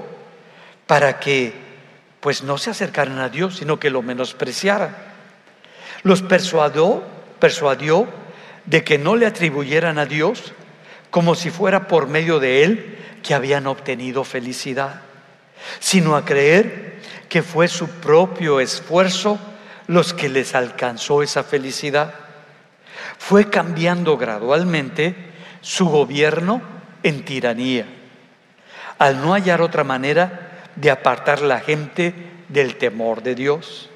[0.87, 1.53] para que
[2.21, 4.97] pues no se acercaran a Dios, sino que lo menospreciaran.
[6.05, 7.03] Los persuadió,
[7.41, 8.07] persuadió
[8.65, 10.53] de que no le atribuyeran a Dios
[11.11, 15.01] como si fuera por medio de él que habían obtenido felicidad,
[15.81, 19.41] sino a creer que fue su propio esfuerzo
[19.89, 22.26] los que les alcanzó esa felicidad.
[23.19, 25.15] Fue cambiando gradualmente
[25.61, 26.63] su gobierno
[27.03, 27.87] en tiranía,
[28.99, 32.15] al no hallar otra manera de apartar la gente
[32.49, 33.91] del temor de Dios,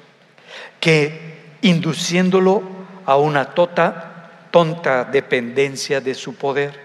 [0.79, 2.63] que induciéndolo
[3.05, 6.79] a una tota, tonta dependencia de su poder.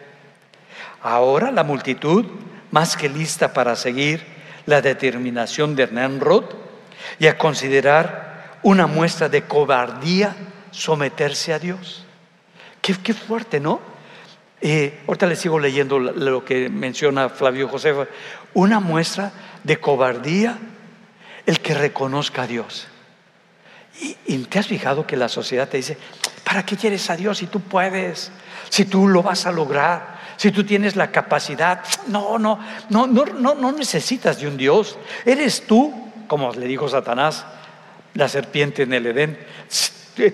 [1.03, 2.27] Ahora la multitud,
[2.71, 4.25] más que lista para seguir
[4.67, 6.45] la determinación de Nemrod
[7.19, 10.35] y a considerar una muestra de cobardía
[10.71, 12.06] someterse a Dios.
[12.87, 13.81] Qué, qué fuerte, ¿no?
[14.61, 18.07] Eh, ahorita les sigo leyendo lo que menciona Flavio Josefa.
[18.55, 19.33] Una muestra
[19.65, 20.57] de cobardía
[21.47, 22.87] el que reconozca a Dios.
[24.29, 25.99] Y, te has fijado que la sociedad te dice,
[26.45, 28.31] ¿para qué quieres a Dios si tú puedes?
[28.69, 31.83] Si tú lo vas a lograr, si tú tienes la capacidad.
[32.07, 34.97] No, no, no, no, no, no necesitas de un Dios.
[35.25, 35.93] Eres tú,
[36.29, 37.47] como le dijo Satanás,
[38.15, 39.37] la serpiente en el Edén.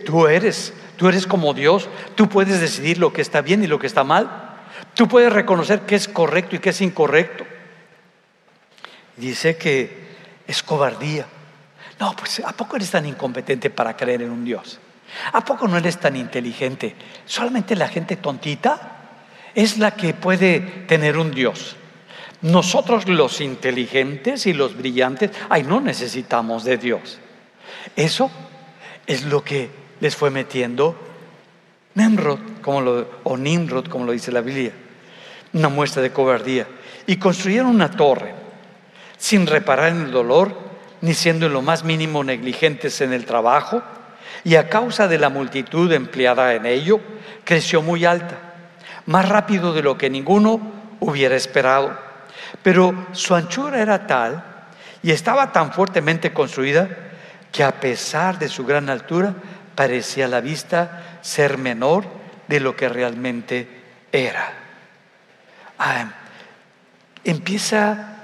[0.05, 3.81] Tú eres Tú eres como Dios, tú puedes decidir lo que está bien y lo
[3.81, 4.53] que está mal.
[4.95, 7.45] Tú puedes reconocer qué es correcto y qué es incorrecto.
[9.17, 10.15] Dice que
[10.47, 11.27] es cobardía.
[11.99, 14.79] No, pues ¿a poco eres tan incompetente para creer en un Dios?
[15.33, 16.95] ¿A poco no eres tan inteligente?
[17.27, 19.01] Solamente la gente tontita
[19.57, 21.75] es la que puede tener un Dios.
[22.43, 27.19] Nosotros los inteligentes y los brillantes, ay, no necesitamos de Dios.
[27.97, 28.31] Eso
[29.09, 30.97] es lo que les fue metiendo
[31.95, 34.73] Nemrod, como lo, o Nimrod, como lo dice la Biblia,
[35.53, 36.67] una muestra de cobardía.
[37.07, 38.35] Y construyeron una torre
[39.17, 40.59] sin reparar en el dolor,
[41.03, 43.81] ni siendo en lo más mínimo negligentes en el trabajo,
[44.43, 46.99] y a causa de la multitud empleada en ello,
[47.45, 48.39] creció muy alta,
[49.07, 50.61] más rápido de lo que ninguno
[50.99, 51.97] hubiera esperado.
[52.65, 54.43] Pero su anchura era tal
[55.01, 56.89] y estaba tan fuertemente construida
[57.53, 59.35] que a pesar de su gran altura,
[59.75, 62.05] parecía a la vista ser menor
[62.49, 63.69] de lo que realmente
[64.13, 64.53] era.
[65.79, 66.13] Ah,
[67.25, 68.17] empieza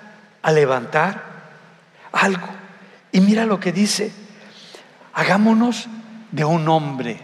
[0.42, 1.22] a levantar
[2.12, 2.48] algo.
[3.12, 4.12] Y mira lo que dice,
[5.14, 5.88] hagámonos
[6.30, 7.18] de un hombre,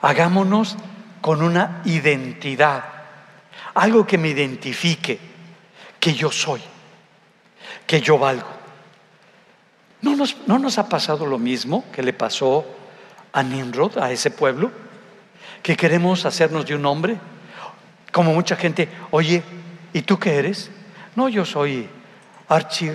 [0.00, 0.76] hagámonos
[1.20, 2.84] con una identidad,
[3.74, 5.18] algo que me identifique,
[6.00, 6.60] que yo soy,
[7.86, 8.48] que yo valgo.
[10.00, 12.64] ¿No nos, ¿No nos, ha pasado lo mismo que le pasó
[13.32, 14.70] a Nimrod, a ese pueblo,
[15.62, 17.16] que queremos hacernos de un hombre.
[18.12, 19.42] Como mucha gente, oye,
[19.92, 20.70] ¿y tú qué eres?
[21.14, 21.88] No, yo soy
[22.48, 22.90] archi,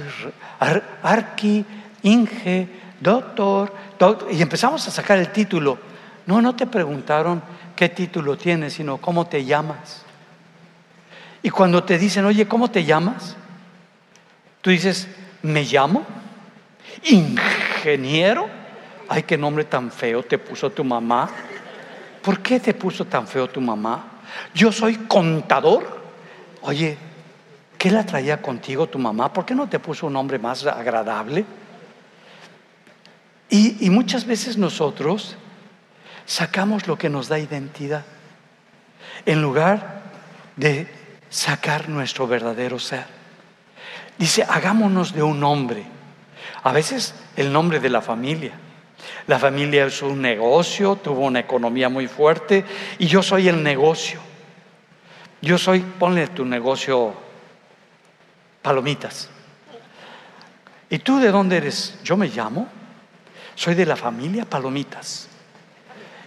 [1.01, 1.65] arqui,
[2.03, 2.67] inge,
[2.99, 3.73] doctor,
[4.31, 5.77] y empezamos a sacar el título.
[6.25, 7.41] No, no te preguntaron
[7.75, 10.03] qué título tienes, sino cómo te llamas.
[11.41, 13.35] Y cuando te dicen, oye, ¿cómo te llamas?
[14.61, 15.07] Tú dices,
[15.41, 16.05] me llamo
[17.03, 18.47] ingeniero
[19.09, 21.29] ay, qué nombre tan feo te puso tu mamá.
[22.21, 24.21] ¿Por qué te puso tan feo tu mamá?
[24.53, 26.01] Yo soy contador.
[26.61, 26.97] Oye,
[27.77, 29.31] ¿qué la traía contigo tu mamá?
[29.31, 31.45] ¿Por qué no te puso un nombre más agradable?
[33.49, 35.35] Y, muchas veces nosotros
[36.25, 38.03] sacamos lo que nos da identidad
[39.27, 40.01] en lugar
[40.55, 40.87] de
[41.29, 43.05] sacar nuestro verdadero ser.
[44.17, 45.85] Dice, hagámonos de un nombre.
[46.63, 48.53] A veces el nombre de la familia.
[49.27, 52.65] La familia es un negocio, tuvo una economía muy fuerte
[52.99, 54.19] y yo soy el negocio.
[55.41, 57.13] Yo soy, ponle tu negocio
[58.61, 59.29] palomitas.
[60.89, 61.99] ¿Y tú de dónde eres?
[62.03, 62.67] Yo me llamo,
[63.55, 65.27] soy de la familia Palomitas.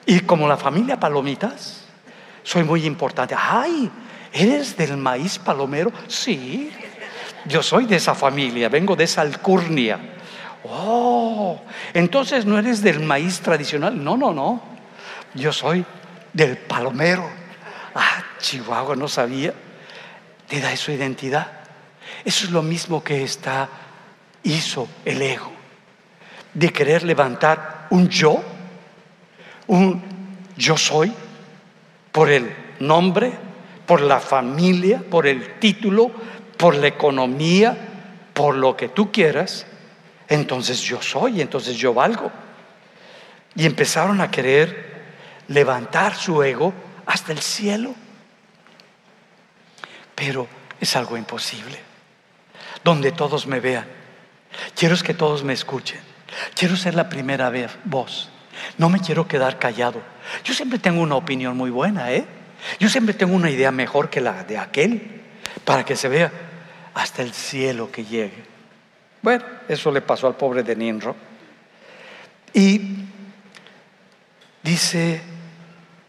[0.07, 1.85] Y como la familia Palomitas,
[2.43, 3.35] soy muy importante.
[3.39, 3.91] ¡Ay!
[4.33, 5.93] ¿Eres del maíz palomero?
[6.09, 6.71] Sí.
[7.47, 10.16] Yo soy de esa familia, vengo de esa alcurnia.
[10.71, 11.61] Oh,
[11.95, 14.03] entonces no eres del maíz tradicional.
[14.03, 14.63] No, no, no.
[15.35, 15.85] Yo soy
[16.33, 17.29] del palomero.
[17.95, 19.55] Ah, Chihuahua, no sabía.
[20.49, 21.51] Te da su identidad.
[22.25, 23.69] Eso es lo mismo que está,
[24.43, 25.51] hizo el ego.
[26.55, 28.43] De querer levantar un yo,
[29.67, 30.03] un
[30.57, 31.13] yo soy,
[32.13, 33.33] por el nombre,
[33.87, 36.11] por la familia, por el título,
[36.57, 37.77] por la economía,
[38.33, 39.67] por lo que tú quieras,
[40.29, 42.31] entonces yo soy, entonces yo valgo.
[43.55, 45.05] Y empezaron a querer
[45.49, 46.73] levantar su ego
[47.07, 47.95] hasta el cielo.
[50.15, 50.47] Pero
[50.81, 51.79] es algo imposible.
[52.83, 53.87] Donde todos me vean.
[54.75, 56.01] Quiero que todos me escuchen.
[56.55, 57.53] Quiero ser la primera
[57.85, 58.29] voz.
[58.79, 60.01] No me quiero quedar callado.
[60.45, 62.25] Yo siempre tengo una opinión muy buena, ¿eh?
[62.81, 65.23] Yo siempre tengo una idea mejor que la de aquel,
[65.65, 66.33] para que se vea
[66.95, 68.56] hasta el cielo que llegue.
[69.27, 71.17] Bueno, eso le pasó al pobre de Ninro.
[72.53, 72.81] Y
[74.63, 75.21] dice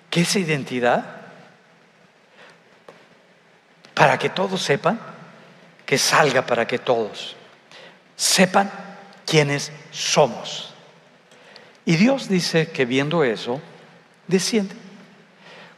[0.08, 1.04] que esa identidad,
[3.96, 5.00] para que todos sepan,
[5.84, 7.36] que salga para que todos
[8.16, 8.72] sepan
[9.26, 10.76] quiénes somos.
[11.86, 13.60] Y Dios dice que viendo eso,
[14.28, 14.76] desciende.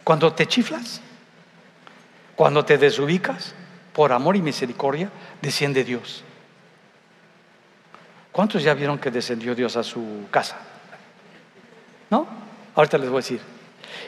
[0.04, 1.00] Cuando te chiflas,
[2.36, 3.56] cuando te desubicas,
[3.94, 5.10] por amor y misericordia,
[5.42, 6.26] desciende Dios.
[8.32, 10.58] ¿Cuántos ya vieron que descendió Dios a su casa?
[12.10, 12.28] ¿No?
[12.76, 13.42] Ahorita les voy a decir.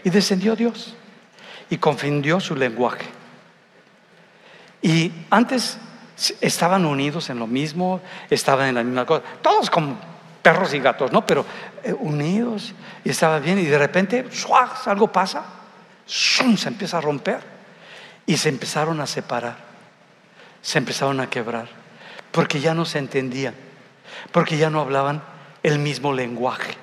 [0.04, 0.96] Y descendió Dios
[1.70, 3.06] y confundió su lenguaje.
[4.82, 5.78] Y antes
[6.40, 9.98] estaban unidos en lo mismo, estaban en la misma cosa, todos como
[10.42, 11.26] perros y gatos, ¿no?
[11.26, 11.46] Pero
[11.84, 14.26] eh, unidos y estaba bien y de repente,
[14.86, 15.44] algo pasa,
[16.06, 17.40] se empieza a romper
[18.26, 19.58] y se empezaron a separar,
[20.62, 21.68] se empezaron a quebrar,
[22.32, 23.56] porque ya no se entendían,
[24.32, 25.24] porque ya no hablaban
[25.64, 26.76] el mismo lenguaje.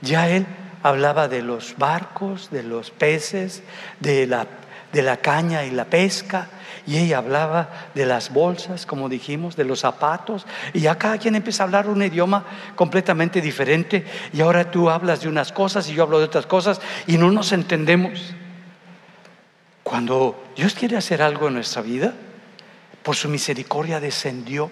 [0.00, 0.46] Ya él
[0.82, 3.62] hablaba de los barcos, de los peces,
[4.00, 4.46] de la,
[4.92, 6.48] de la caña y la pesca,
[6.86, 10.46] y ella hablaba de las bolsas, como dijimos, de los zapatos.
[10.72, 12.44] Y ya cada quien empieza a hablar un idioma
[12.76, 14.06] completamente diferente.
[14.32, 17.32] Y ahora tú hablas de unas cosas y yo hablo de otras cosas y no
[17.32, 18.34] nos entendemos.
[19.82, 22.14] Cuando Dios quiere hacer algo en nuestra vida,
[23.02, 24.70] por su misericordia descendió.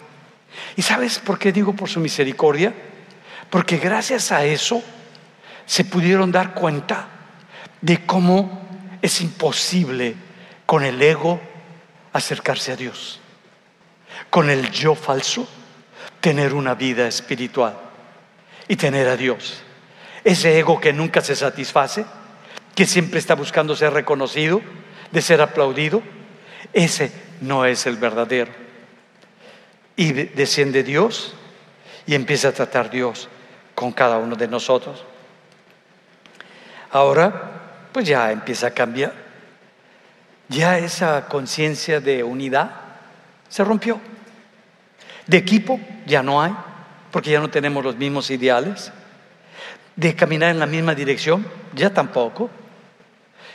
[0.76, 2.74] ¿Y sabes por qué digo por su misericordia?
[3.50, 4.82] Porque gracias a eso
[5.66, 7.08] se pudieron dar cuenta
[7.80, 8.66] de cómo
[9.02, 10.14] es imposible
[10.66, 11.40] con el ego
[12.12, 13.20] acercarse a Dios.
[14.30, 15.46] Con el yo falso,
[16.20, 17.76] tener una vida espiritual
[18.66, 19.62] y tener a Dios.
[20.24, 22.06] Ese ego que nunca se satisface,
[22.74, 24.62] que siempre está buscando ser reconocido,
[25.10, 26.02] de ser aplaudido,
[26.72, 28.63] ese no es el verdadero.
[29.96, 31.34] Y desciende Dios
[32.06, 33.28] y empieza a tratar Dios
[33.74, 35.04] con cada uno de nosotros.
[36.90, 39.24] Ahora, pues ya empieza a cambiar
[40.48, 42.70] ya esa conciencia de unidad
[43.48, 44.00] se rompió.
[45.26, 46.54] De equipo ya no hay,
[47.10, 48.92] porque ya no tenemos los mismos ideales.
[49.96, 52.50] De caminar en la misma dirección, ya tampoco.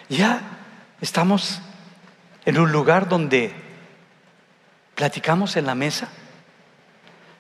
[0.08, 0.42] Ya
[1.00, 1.62] estamos
[2.46, 3.54] en un lugar donde
[4.96, 6.10] platicamos en la mesa.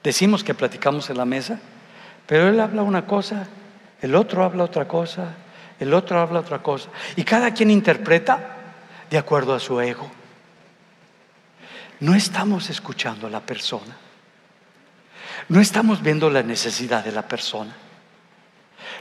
[0.04, 1.60] Decimos que platicamos en la mesa,
[2.26, 3.48] pero él habla una cosa,
[4.02, 5.36] el otro habla otra cosa,
[5.80, 6.90] el otro habla otra cosa.
[7.16, 8.56] Y cada quien interpreta
[9.10, 10.10] de acuerdo a su ego.
[12.00, 13.98] No estamos escuchando a la persona.
[15.50, 17.76] No estamos viendo la necesidad de la persona.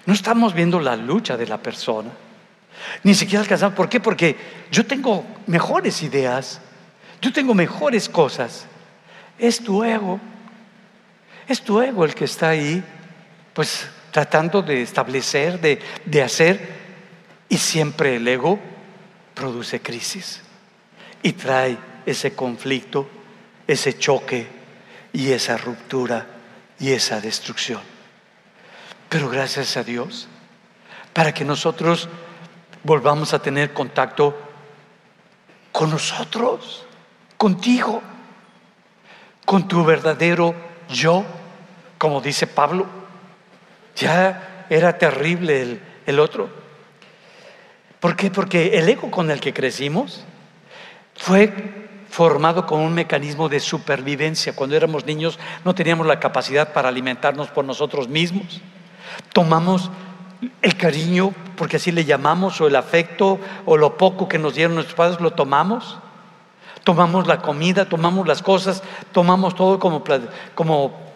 [0.07, 2.11] No estamos viendo la lucha de la persona.
[3.05, 3.77] Ni siquiera alcanzamos.
[3.77, 4.01] ¿Por qué?
[4.01, 4.37] Porque
[4.71, 6.61] yo tengo mejores ideas.
[7.21, 8.67] Yo tengo mejores cosas.
[9.39, 10.21] Es tu ego.
[11.49, 12.85] Es tu ego el que está ahí,
[13.55, 16.79] pues tratando de establecer, de, de hacer.
[17.49, 18.61] Y siempre el ego
[19.35, 20.43] produce crisis
[21.23, 23.09] y trae ese conflicto,
[23.67, 24.47] ese choque
[25.13, 26.27] y esa ruptura
[26.79, 27.81] y esa destrucción.
[29.09, 30.29] Pero gracias a Dios,
[31.15, 32.09] para que nosotros
[32.83, 34.39] volvamos a tener contacto
[35.73, 36.85] con nosotros,
[37.37, 38.03] contigo,
[39.47, 40.55] con tu verdadero
[40.89, 41.25] yo,
[41.99, 42.87] como dice Pablo.
[43.97, 46.49] Ya era terrible el, el otro,
[48.01, 48.31] ¿Por qué?
[48.31, 50.25] Porque el ego con el que crecimos
[51.17, 51.53] fue,
[52.09, 54.55] formado con un mecanismo de supervivencia.
[54.55, 58.61] Cuando éramos niños no teníamos la capacidad para alimentarnos por nosotros mismos.
[59.33, 59.91] Tomamos
[60.63, 64.77] el cariño, porque así le llamamos, o el afecto, o lo poco que nos dieron
[64.77, 65.99] nuestros padres, lo tomamos.
[66.85, 68.83] Tomamos la comida, tomamos las cosas,
[69.13, 70.05] tomamos todo como,
[70.55, 71.08] como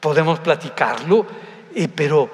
[0.00, 1.26] podemos platicarlo,
[1.94, 2.30] pero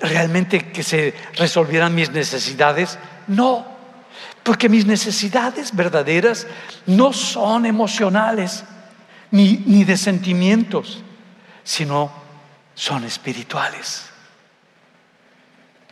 [0.00, 3.66] realmente que se resolvieran mis necesidades, no,
[4.42, 6.46] porque mis necesidades verdaderas
[6.86, 8.64] no son emocionales
[9.30, 11.02] ni, ni de sentimientos,
[11.62, 12.12] sino
[12.74, 14.10] son espirituales.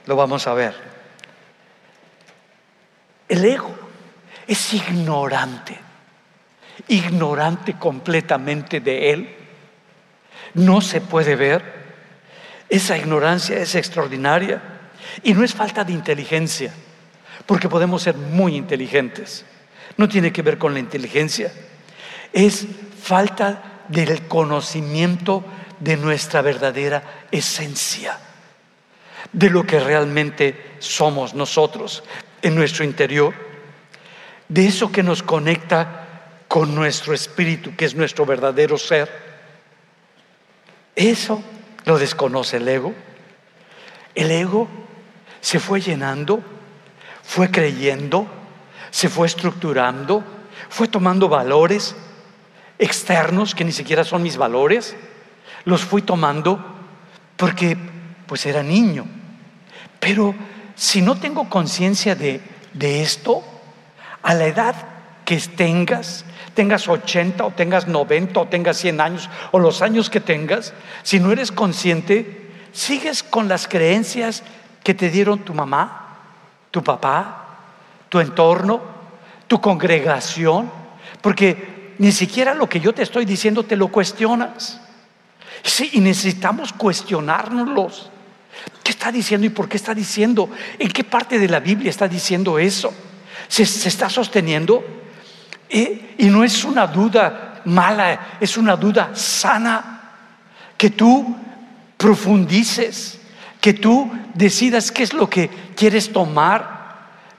[0.06, 0.74] Lo vamos a ver.
[3.28, 3.74] El ego
[4.46, 5.78] es ignorante,
[6.88, 9.36] ignorante completamente de él.
[10.54, 11.82] No se puede ver.
[12.68, 14.62] Esa ignorancia es extraordinaria
[15.22, 16.72] y no es falta de inteligencia,
[17.44, 19.44] porque podemos ser muy inteligentes.
[19.96, 21.52] No tiene que ver con la inteligencia,
[22.32, 22.66] es
[23.02, 25.44] falta del conocimiento
[25.80, 28.18] de nuestra verdadera esencia
[29.32, 32.02] de lo que realmente somos nosotros
[32.42, 33.34] en nuestro interior,
[34.48, 39.31] de eso que nos conecta con nuestro espíritu, que es nuestro verdadero ser.
[40.94, 41.42] Eso
[41.84, 42.94] lo desconoce el ego.
[44.14, 44.68] El ego
[45.40, 46.42] se fue llenando,
[47.22, 48.26] fue creyendo,
[48.90, 50.22] se fue estructurando,
[50.68, 51.96] fue tomando valores
[52.78, 54.96] externos que ni siquiera son mis valores,
[55.64, 56.64] los fui tomando
[57.36, 57.76] porque
[58.26, 59.06] pues era niño
[60.02, 60.34] pero
[60.74, 62.40] si no tengo conciencia de,
[62.74, 63.44] esto,
[64.20, 64.74] a la edad
[65.38, 66.24] tengas,
[66.54, 71.20] tengas 80 o tengas 90 o tengas 100 años o los años que tengas, si
[71.20, 74.42] no eres consciente, sigues con las creencias
[74.82, 76.18] que te dieron tu mamá,
[76.70, 77.58] tu papá,
[78.08, 78.80] tu entorno,
[79.46, 80.70] tu congregación,
[81.20, 84.80] porque ni siquiera lo que yo te estoy diciendo te lo cuestionas.
[85.62, 88.10] Sí, y necesitamos cuestionárnoslos.
[88.82, 90.50] ¿Qué está diciendo y por qué está diciendo?
[90.78, 92.92] ¿En qué parte de la Biblia está diciendo eso?
[93.48, 94.84] ¿Se, está sosteniendo?
[95.74, 100.00] Eh, y no es una duda mala, es una duda sana.
[100.76, 101.34] Que tú
[101.96, 103.18] profundices,
[103.60, 106.82] que tú decidas qué es lo que quieres tomar.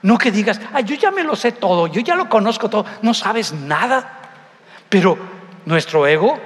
[0.02, 2.86] No que digas, ay, yo ya me lo sé todo, yo ya lo conozco todo,
[3.04, 4.20] no sabes nada.
[4.90, 5.18] Pero
[5.66, 6.40] nuestro ego,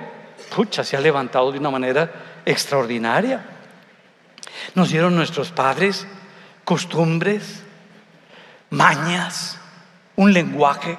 [0.54, 2.12] pucha, se ha levantado de una manera
[2.46, 3.46] extraordinaria.
[4.76, 6.06] Nos dieron nuestros padres
[6.66, 7.64] costumbres,
[8.72, 9.58] mañas,
[10.18, 10.98] un lenguaje,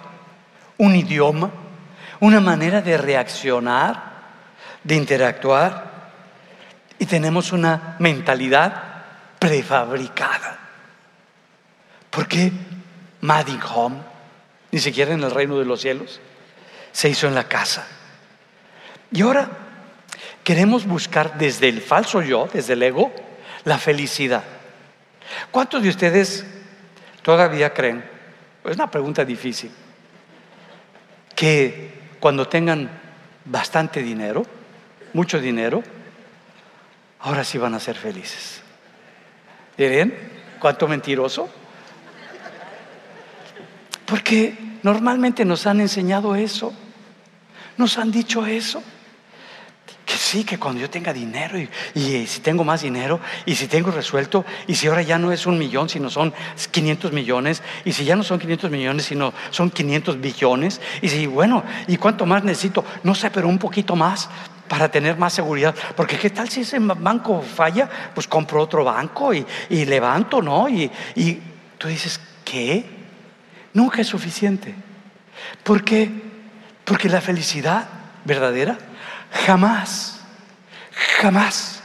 [0.79, 1.51] un idioma,
[2.21, 4.03] una manera de reaccionar,
[4.83, 5.89] de interactuar.
[6.99, 8.83] Y tenemos una mentalidad
[9.39, 10.59] prefabricada.
[12.11, 12.51] ¿Por qué
[13.21, 13.99] Made Home,
[14.73, 16.21] ni siquiera en el reino de los cielos,
[16.93, 17.87] se hizo en la casa?
[19.13, 19.49] Y ahora
[20.43, 23.13] queremos buscar desde el falso yo, desde el ego,
[23.65, 24.43] la felicidad.
[25.51, 26.45] ¿Cuántos de ustedes
[27.23, 28.05] todavía creen?
[28.65, 29.71] Es una pregunta difícil.
[31.39, 32.91] Que cuando tengan
[33.45, 34.45] bastante dinero,
[35.13, 35.85] mucho dinero,
[37.21, 38.61] ahora sí van a ser felices.
[39.77, 40.19] ¿Miren?
[40.59, 41.49] ¿Cuánto mentiroso?
[44.05, 46.75] Porque normalmente nos han enseñado eso.
[47.77, 48.83] Nos han dicho eso
[50.19, 53.91] sí, que cuando yo tenga dinero y, eh, si tengo más dinero y si tengo
[53.91, 56.35] resuelto y si ahora ya no es un millón, sino son
[56.71, 61.27] 500 millones y si ya no son 500 millones, sino son 500 billones y si,
[61.27, 62.85] bueno, ¿y cuánto más necesito?
[63.03, 64.29] No sé, pero un poquito más
[64.69, 65.75] para tener más seguridad.
[65.97, 70.69] Porque qué tal si ese banco falla, pues compro otro banco y, levanto, ¿no?
[70.69, 71.39] Y, y
[71.79, 72.85] tú dices, ¿qué?
[73.73, 74.75] Nunca es suficiente.
[75.63, 76.11] ¿Por qué?
[76.85, 77.89] Porque la felicidad
[78.25, 78.77] verdadera
[79.33, 80.21] jamás,
[81.21, 81.81] jamás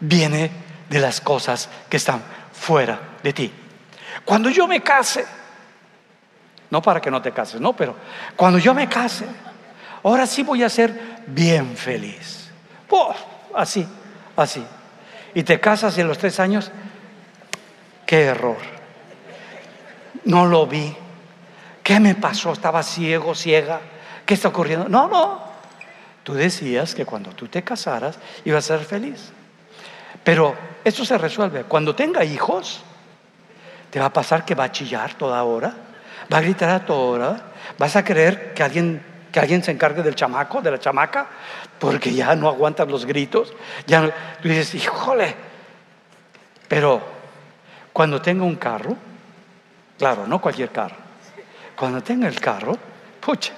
[0.00, 0.50] viene
[0.88, 2.22] de las cosas que están
[2.52, 3.52] fuera de ti.
[4.24, 5.24] Cuando yo me case,
[6.70, 7.96] no para que no te cases, no, pero
[8.36, 9.26] cuando yo me case,
[10.02, 12.50] ahora sí voy a ser bien feliz.
[13.54, 13.86] así,
[14.36, 14.64] así.
[15.34, 16.70] Y te casas y los tres años,
[18.06, 18.58] qué error.
[20.24, 20.94] No lo vi.
[21.82, 22.52] ¿Qué me pasó?
[22.52, 23.80] Estaba ciego, ciega.
[24.24, 24.88] ¿Qué está ocurriendo?
[24.88, 25.51] No, no.
[26.22, 29.32] Tú decías que cuando tú te casaras ibas a ser feliz.
[30.22, 31.64] Pero esto se resuelve.
[31.64, 32.82] Cuando tenga hijos,
[33.90, 35.74] te va a pasar que va a chillar toda hora,
[36.32, 37.42] va a gritar a toda hora,
[37.78, 39.02] vas a creer que alguien,
[39.32, 41.26] que alguien se encargue del chamaco, de la chamaca,
[41.78, 43.52] porque ya no aguantan los gritos.
[43.86, 44.08] Ya
[44.40, 45.34] tú dices, híjole.
[46.68, 47.02] Pero
[47.92, 48.96] cuando tenga un carro,
[49.98, 50.96] claro, no cualquier carro,
[51.76, 52.78] cuando tenga el carro,
[53.20, 53.52] pucha,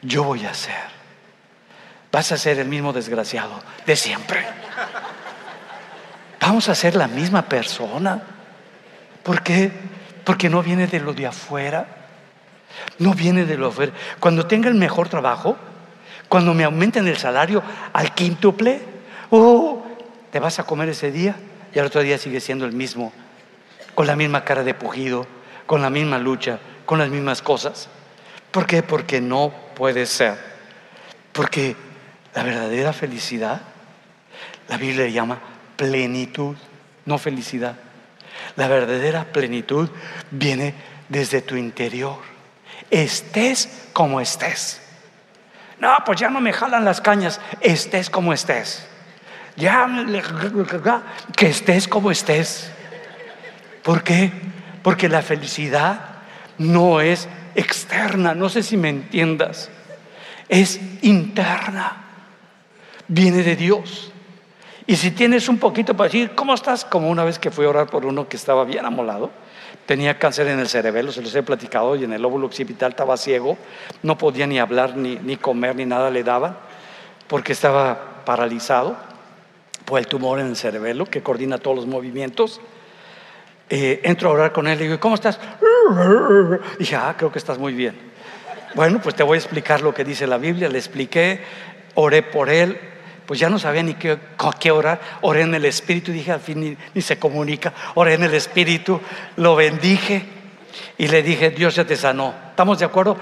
[0.00, 1.03] yo voy a ser.
[2.14, 4.46] Vas a ser el mismo desgraciado de siempre.
[6.40, 8.22] Vamos a ser la misma persona.
[9.24, 9.72] ¿Por qué?
[10.22, 11.88] Porque no viene de lo de afuera.
[13.00, 13.90] No viene de lo afuera.
[14.20, 15.56] Cuando tenga el mejor trabajo,
[16.28, 18.80] cuando me aumenten el salario al quíntuple,
[19.30, 19.84] oh,
[20.30, 21.34] te vas a comer ese día
[21.74, 23.12] y al otro día sigue siendo el mismo,
[23.96, 25.26] con la misma cara de pujido,
[25.66, 27.88] con la misma lucha, con las mismas cosas.
[28.52, 28.84] ¿Por qué?
[28.84, 30.38] Porque no puede ser.
[31.32, 31.74] Porque
[32.34, 33.60] la verdadera felicidad,
[34.68, 35.38] la Biblia llama
[35.76, 36.56] plenitud,
[37.04, 37.76] no felicidad.
[38.56, 39.88] La verdadera plenitud
[40.30, 40.74] viene
[41.08, 42.18] desde tu interior.
[42.90, 44.80] Estés como estés.
[45.78, 47.40] No, pues ya no me jalan las cañas.
[47.60, 48.86] Estés como estés.
[49.56, 49.88] Ya,
[51.36, 52.70] que estés como estés.
[53.82, 54.32] ¿Por qué?
[54.82, 56.00] Porque la felicidad
[56.58, 59.70] no es externa, no sé si me entiendas,
[60.48, 62.03] es interna,
[63.08, 64.10] viene de Dios.
[64.86, 66.84] Y si tienes un poquito para decir, ¿cómo estás?
[66.84, 69.30] Como una vez que fui a orar por uno que estaba bien amolado,
[69.86, 73.16] tenía cáncer en el cerebelo, se los he platicado, y en el lóbulo occipital estaba
[73.16, 73.56] ciego,
[74.02, 76.60] no podía ni hablar, ni, ni comer, ni nada le daba,
[77.28, 78.96] porque estaba paralizado
[79.84, 82.60] por el tumor en el cerebelo que coordina todos los movimientos.
[83.70, 85.40] Eh, entro a orar con él y digo, ¿cómo estás?
[86.74, 87.96] Y dije, ah, creo que estás muy bien.
[88.74, 90.68] Bueno, pues te voy a explicar lo que dice la Biblia.
[90.68, 91.40] Le expliqué,
[91.94, 92.78] oré por él,
[93.26, 94.18] pues ya no sabía ni qué,
[94.60, 95.00] qué orar.
[95.22, 97.72] Oré en el Espíritu dije, al fin ni, ni se comunica.
[97.94, 99.00] Oré en el Espíritu,
[99.36, 100.24] lo bendije
[100.98, 102.34] y le dije, Dios ya te sanó.
[102.50, 103.18] ¿Estamos de acuerdo?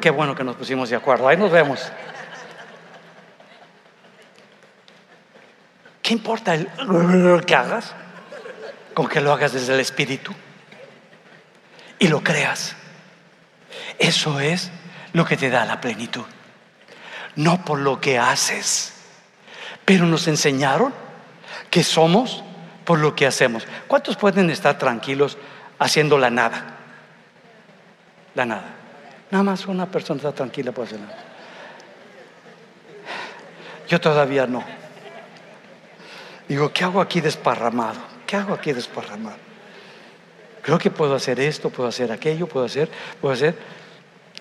[0.00, 1.28] Qué bueno que nos pusimos de acuerdo.
[1.28, 1.90] Ahí nos vemos.
[6.02, 7.94] ¿Qué importa el que hagas?
[8.94, 10.32] Con que lo hagas desde el Espíritu
[11.98, 12.76] y lo creas.
[13.98, 14.70] Eso es
[15.12, 16.24] lo que te da la plenitud.
[17.34, 18.95] No por lo que haces.
[19.86, 20.92] Pero nos enseñaron
[21.70, 22.44] que somos
[22.84, 23.66] por lo que hacemos.
[23.88, 25.38] ¿Cuántos pueden estar tranquilos
[25.78, 26.76] haciendo la nada?
[28.34, 28.74] La nada.
[29.30, 31.18] Nada más una persona está tranquila puede hacer nada.
[33.88, 34.62] Yo todavía no.
[36.48, 38.00] Digo, ¿qué hago aquí desparramado?
[38.26, 39.38] ¿Qué hago aquí desparramado?
[40.62, 43.56] Creo que puedo hacer esto, puedo hacer aquello, puedo hacer, puedo hacer.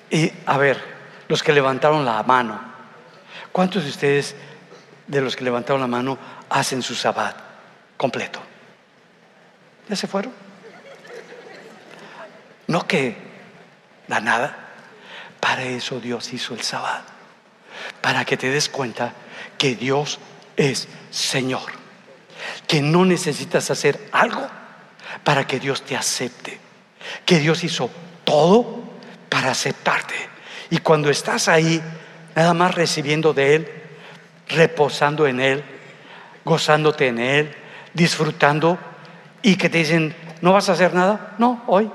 [0.09, 0.81] Y a ver,
[1.27, 2.59] los que levantaron la mano,
[3.51, 4.35] ¿cuántos de ustedes,
[5.07, 6.17] de los que levantaron la mano,
[6.49, 7.35] hacen su sabbat
[7.97, 8.41] completo?
[9.89, 10.33] ¿Ya se fueron?
[12.67, 13.15] No que
[14.07, 14.57] da nada.
[15.39, 17.03] Para eso Dios hizo el sabbat.
[18.01, 19.13] Para que te des cuenta
[19.57, 20.19] que Dios
[20.55, 21.85] es Señor
[22.67, 24.47] que no necesitas hacer algo
[25.23, 26.59] para que Dios te acepte,
[27.25, 27.89] que Dios hizo
[28.23, 28.83] todo
[29.29, 30.15] para aceptarte.
[30.69, 31.81] Y cuando estás ahí,
[32.35, 33.83] nada más recibiendo de Él,
[34.47, 35.63] reposando en Él,
[36.43, 37.55] gozándote en Él,
[37.93, 38.77] disfrutando,
[39.41, 41.35] y que te dicen, ¿no vas a hacer nada?
[41.37, 41.89] No, hoy,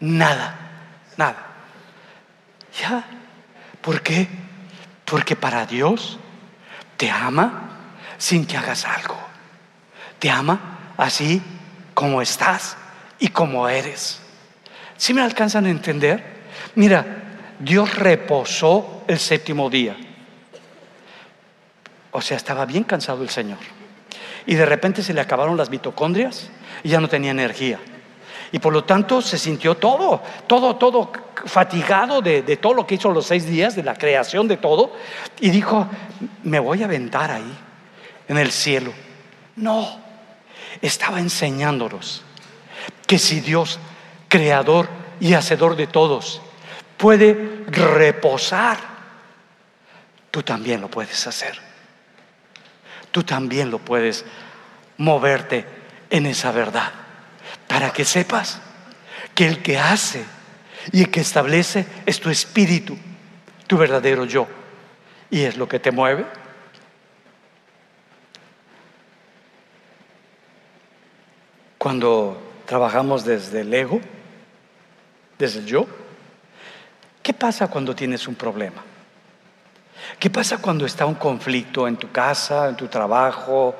[0.00, 0.54] nada,
[1.16, 1.46] nada.
[2.80, 3.04] ¿Ya?
[3.80, 4.28] ¿Por qué?
[5.04, 6.18] Porque para Dios
[6.96, 7.70] te ama
[8.18, 9.16] sin que hagas algo.
[10.18, 11.40] Te ama así
[11.94, 12.76] como estás
[13.18, 14.20] y como eres.
[14.96, 16.44] Si me alcanzan a entender?
[16.74, 17.04] Mira,
[17.58, 19.96] Dios reposó el séptimo día.
[22.16, 23.58] O sea, estaba bien cansado el Señor.
[24.46, 26.48] Y de repente se le acabaron las mitocondrias
[26.82, 27.78] y ya no tenía energía.
[28.52, 31.12] Y por lo tanto se sintió todo, todo, todo
[31.44, 34.94] fatigado de, de, todo lo que hizo los seis días, de la creación de todo.
[35.40, 35.86] Y dijo,
[36.42, 37.54] me voy a aventar ahí,
[38.28, 38.94] en el cielo.
[39.54, 40.00] No,
[40.80, 42.22] estaba enseñándonos
[43.06, 43.78] que si Dios,
[44.28, 44.88] creador
[45.20, 46.40] y hacedor de todos,
[46.96, 48.78] puede reposar,
[50.30, 51.65] tú también lo puedes hacer.
[53.16, 54.26] Tú también lo puedes
[54.98, 55.64] moverte
[56.10, 56.92] en esa verdad.
[57.66, 58.60] Para que sepas
[59.34, 60.22] que el que hace
[60.92, 62.94] y el que establece es tu espíritu,
[63.66, 64.46] tu verdadero yo.
[65.30, 66.26] Y es lo que te mueve
[71.78, 73.98] cuando trabajamos desde el ego,
[75.38, 75.86] desde el yo?
[77.22, 78.84] ¿Qué pasa cuando tienes un problema?
[80.18, 83.74] ¿Qué pasa cuando está un conflicto en tu casa, en tu trabajo,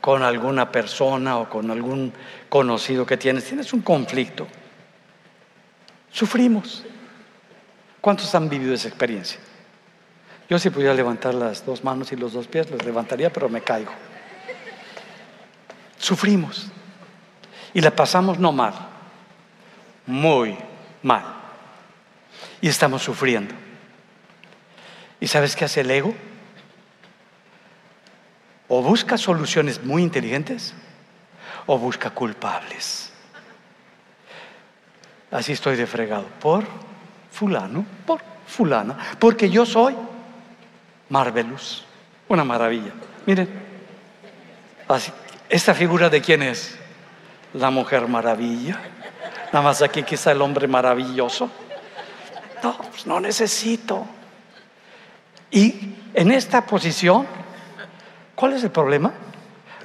[0.00, 2.12] con alguna persona o con algún
[2.48, 3.44] conocido que tienes?
[3.44, 4.46] Tienes un conflicto.
[6.10, 6.84] Sufrimos.
[8.00, 9.38] ¿Cuántos han vivido esa experiencia?
[10.50, 13.62] Yo si pudiera levantar las dos manos y los dos pies, los levantaría, pero me
[13.62, 13.92] caigo.
[15.96, 16.66] Sufrimos.
[17.72, 18.74] Y la pasamos no mal,
[20.04, 20.58] muy
[21.02, 21.22] mal.
[22.60, 23.54] Y estamos sufriendo.
[25.22, 26.12] ¿Y sabes qué hace el ego?
[28.66, 30.74] O busca soluciones muy inteligentes
[31.64, 33.12] o busca culpables.
[35.30, 36.26] Así estoy de fregado.
[36.40, 36.64] Por
[37.30, 38.98] fulano, por fulana.
[39.20, 39.94] Porque yo soy
[41.08, 41.84] Marvelous.
[42.28, 42.90] Una maravilla.
[43.24, 43.48] Miren.
[44.88, 45.12] Así,
[45.48, 46.76] ¿Esta figura de quién es?
[47.54, 48.80] La mujer maravilla.
[49.52, 51.48] Nada más aquí quizá el hombre maravilloso.
[52.60, 54.04] No, pues no necesito.
[55.52, 57.26] Y en esta posición,
[58.34, 59.12] ¿cuál es el problema?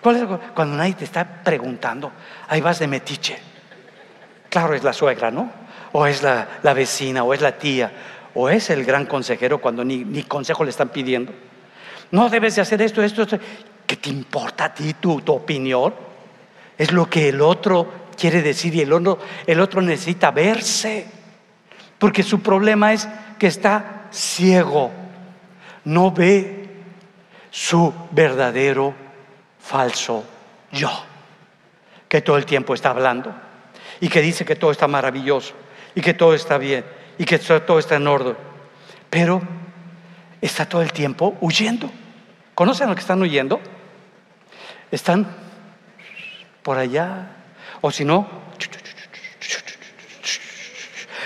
[0.01, 2.11] Cuando nadie te está preguntando,
[2.47, 3.37] ahí vas de metiche.
[4.49, 5.51] Claro, es la suegra, ¿no?
[5.91, 7.91] O es la, vecina, o es la tía,
[8.33, 11.33] o es el gran consejero cuando ni, consejo le están pidiendo.
[12.11, 13.37] No debes de hacer esto, esto, esto.
[13.85, 15.93] ¿Qué te importa a ti tu, opinión?
[16.77, 21.07] Es lo que el otro quiere decir y el otro necesita verse.
[21.99, 23.07] Porque su problema es
[23.37, 24.91] que está ciego,
[25.87, 26.67] no ve
[27.49, 28.93] su verdadero
[29.57, 30.25] falso
[30.69, 30.91] yo,
[32.09, 33.33] que todo el tiempo está hablando
[34.01, 35.53] y que dice que todo está maravilloso
[35.95, 36.85] y que todo está bien
[37.17, 38.35] y que todo está en orden,
[39.09, 39.41] pero
[40.41, 41.89] está todo el tiempo huyendo.
[42.53, 43.61] ¿Conocen lo que están huyendo?
[44.91, 45.25] Están
[46.63, 47.29] por allá,
[47.79, 48.27] o si no,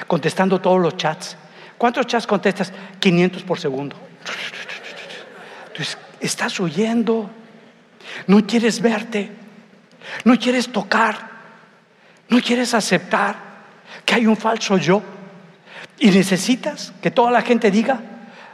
[0.05, 1.35] contestando todos los chats.
[1.79, 2.71] ¿Cuántos chats contestas?
[2.99, 4.11] 500 por segundo.
[5.71, 7.29] Entonces, estás huyendo.
[8.27, 9.31] No quieres verte.
[10.23, 11.29] No quieres tocar.
[12.29, 13.35] No quieres aceptar
[14.05, 15.01] que hay un falso yo.
[15.99, 17.99] Y necesitas que toda la gente diga,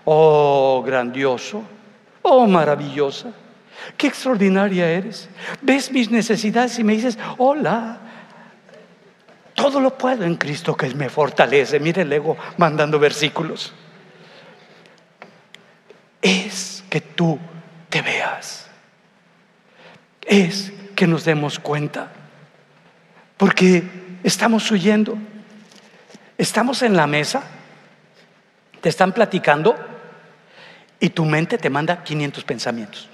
[0.06, 1.64] oh, grandioso,
[2.22, 3.32] oh, maravillosa,
[3.96, 5.30] qué extraordinaria eres.
[5.62, 8.00] Ves mis necesidades y me dices, hola,
[9.54, 11.80] todo lo puedo en Cristo que me fortalece.
[11.80, 13.74] Mire el ego mandando versículos.
[16.22, 17.40] Es que tú
[17.90, 18.68] te veas.
[20.26, 22.12] Es que nos demos cuenta.
[23.38, 23.84] Porque
[24.24, 25.18] estamos huyendo.
[26.38, 27.42] Estamos en la mesa,
[28.80, 29.76] te están platicando
[31.00, 33.10] y tu mente te manda 500 pensamientos.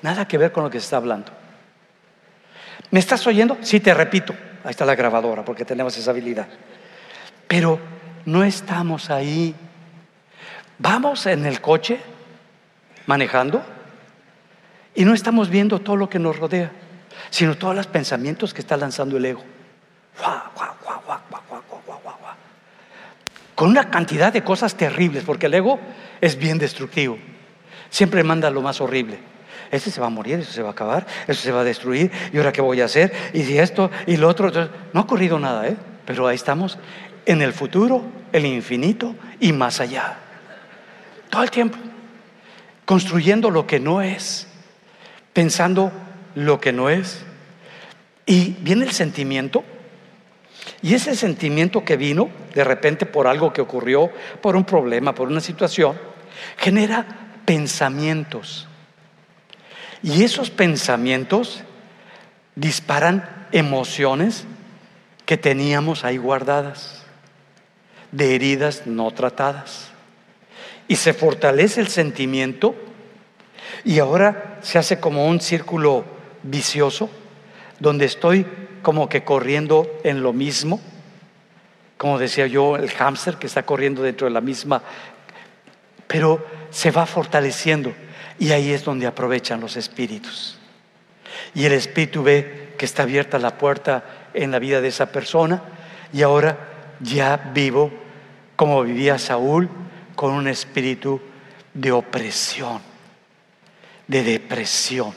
[0.00, 1.30] Nada que ver con lo que se está hablando.
[2.90, 3.58] ¿Me estás oyendo?
[3.60, 4.34] Sí, te repito.
[4.64, 6.46] Ahí está la grabadora porque tenemos esa habilidad.
[7.46, 7.78] Pero
[8.24, 9.54] no estamos ahí.
[10.78, 12.00] Vamos en el coche
[13.06, 13.62] manejando
[14.94, 16.70] y no estamos viendo todo lo que nos rodea,
[17.30, 19.42] sino todos los pensamientos que está lanzando el ego.
[23.54, 25.78] Con una cantidad de cosas terribles, porque el ego
[26.20, 27.18] es bien destructivo.
[27.90, 29.18] Siempre manda lo más horrible.
[29.70, 32.10] Este se va a morir, eso se va a acabar, eso se va a destruir,
[32.32, 34.50] y ahora qué voy a hacer, y si esto y lo otro.
[34.92, 35.76] No ha ocurrido nada, ¿eh?
[36.04, 36.78] pero ahí estamos
[37.24, 40.16] en el futuro, el infinito y más allá.
[41.30, 41.78] Todo el tiempo,
[42.84, 44.46] construyendo lo que no es,
[45.32, 45.92] pensando
[46.34, 47.24] lo que no es.
[48.26, 49.64] Y viene el sentimiento,
[50.80, 54.10] y ese sentimiento que vino de repente por algo que ocurrió,
[54.40, 55.96] por un problema, por una situación,
[56.56, 57.06] genera
[57.44, 58.68] pensamientos.
[60.02, 61.62] Y esos pensamientos
[62.56, 64.44] disparan emociones
[65.26, 67.04] que teníamos ahí guardadas,
[68.10, 69.91] de heridas no tratadas.
[70.92, 72.74] Y se fortalece el sentimiento
[73.82, 76.04] y ahora se hace como un círculo
[76.42, 77.08] vicioso
[77.80, 78.44] donde estoy
[78.82, 80.82] como que corriendo en lo mismo,
[81.96, 84.82] como decía yo, el hámster que está corriendo dentro de la misma,
[86.06, 87.94] pero se va fortaleciendo
[88.38, 90.58] y ahí es donde aprovechan los espíritus.
[91.54, 95.62] Y el espíritu ve que está abierta la puerta en la vida de esa persona
[96.12, 96.58] y ahora
[97.00, 97.90] ya vivo
[98.56, 99.70] como vivía Saúl
[100.14, 101.20] con un espíritu
[101.74, 102.80] de opresión,
[104.06, 105.12] de depresión,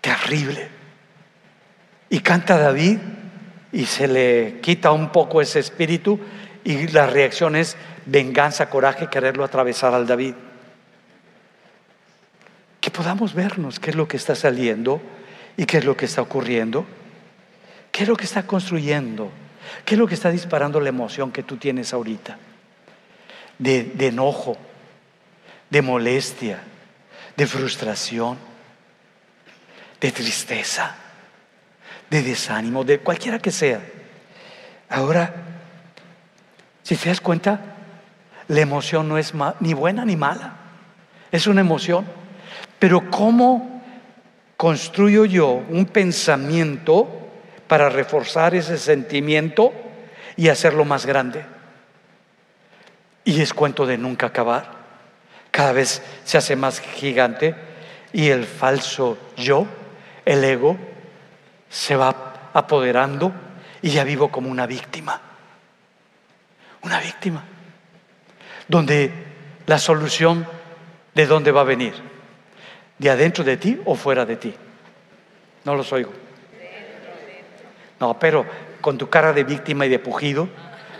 [0.00, 0.68] terrible.
[2.08, 2.98] Y canta David
[3.72, 6.18] y se le quita un poco ese espíritu
[6.64, 7.76] y la reacción es
[8.06, 10.34] venganza, coraje, quererlo atravesar al David.
[12.80, 15.00] Que podamos vernos qué es lo que está saliendo
[15.56, 16.86] y qué es lo que está ocurriendo,
[17.92, 19.30] qué es lo que está construyendo,
[19.84, 22.38] qué es lo que está disparando la emoción que tú tienes ahorita,
[23.58, 24.56] de, enojo,
[25.70, 26.62] de molestia,
[27.36, 28.38] de frustración,
[30.00, 30.94] de tristeza,
[32.10, 33.80] de desánimo, de cualquiera que sea.
[34.88, 35.34] Ahora,
[36.82, 37.60] si te das cuenta,
[38.48, 40.56] la emoción no es ni buena ni mala,
[41.32, 42.06] es una emoción.
[42.78, 43.82] Pero ¿cómo
[44.56, 47.08] construyo yo un pensamiento
[47.66, 49.72] para reforzar ese sentimiento
[50.36, 51.55] y hacerlo más grande?
[53.26, 54.86] Y es cuento de nunca acabar.
[55.50, 57.54] cada vez se hace más gigante
[58.12, 59.66] y el falso yo,
[60.24, 60.76] el ego,
[61.68, 63.32] se va apoderando
[63.82, 65.20] y ya vivo como una víctima.
[66.82, 67.42] Una víctima.
[68.68, 69.10] Donde
[69.66, 70.46] la solución
[71.12, 71.94] de dónde va a venir.
[72.96, 74.54] ¿De adentro de ti o fuera de ti?
[75.64, 76.12] No los oigo.
[77.98, 78.46] No, pero
[78.80, 80.48] con tu cara de víctima y de pujido,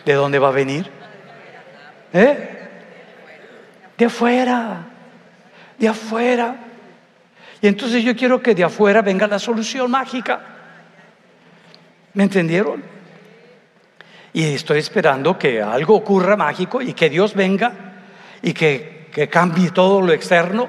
[0.05, 0.96] ¿de dónde va a venir?
[2.17, 2.49] ¿Eh?
[3.99, 4.87] De afuera,
[5.79, 6.57] de afuera.
[7.61, 10.41] Y entonces yo quiero que de afuera venga la solución mágica.
[12.15, 12.83] ¿Me entendieron?
[14.33, 17.73] Y estoy esperando que algo ocurra mágico y que Dios venga
[18.41, 20.69] y que, que cambie todo lo externo.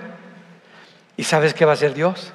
[1.15, 2.33] ¿Y sabes qué va a hacer Dios?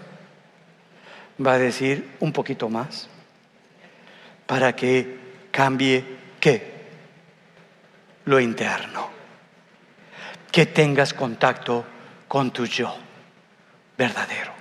[1.45, 3.11] Va a decir un poquito más
[4.47, 5.19] para que
[5.51, 6.03] cambie
[6.41, 6.72] qué?
[8.25, 9.11] Lo interno.
[10.51, 11.85] Que tengas contacto
[12.29, 12.95] con tu yo
[13.97, 14.53] verdadero.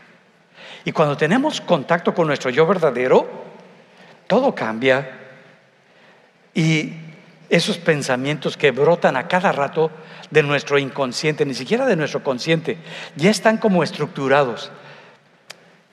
[0.84, 3.30] Y cuando tenemos contacto con nuestro yo verdadero,
[4.28, 5.20] todo cambia.
[6.54, 6.94] Y
[7.50, 9.92] esos pensamientos que brotan a cada rato
[10.30, 12.78] de nuestro inconsciente, ni siquiera de nuestro consciente,
[13.16, 14.72] ya están como estructurados.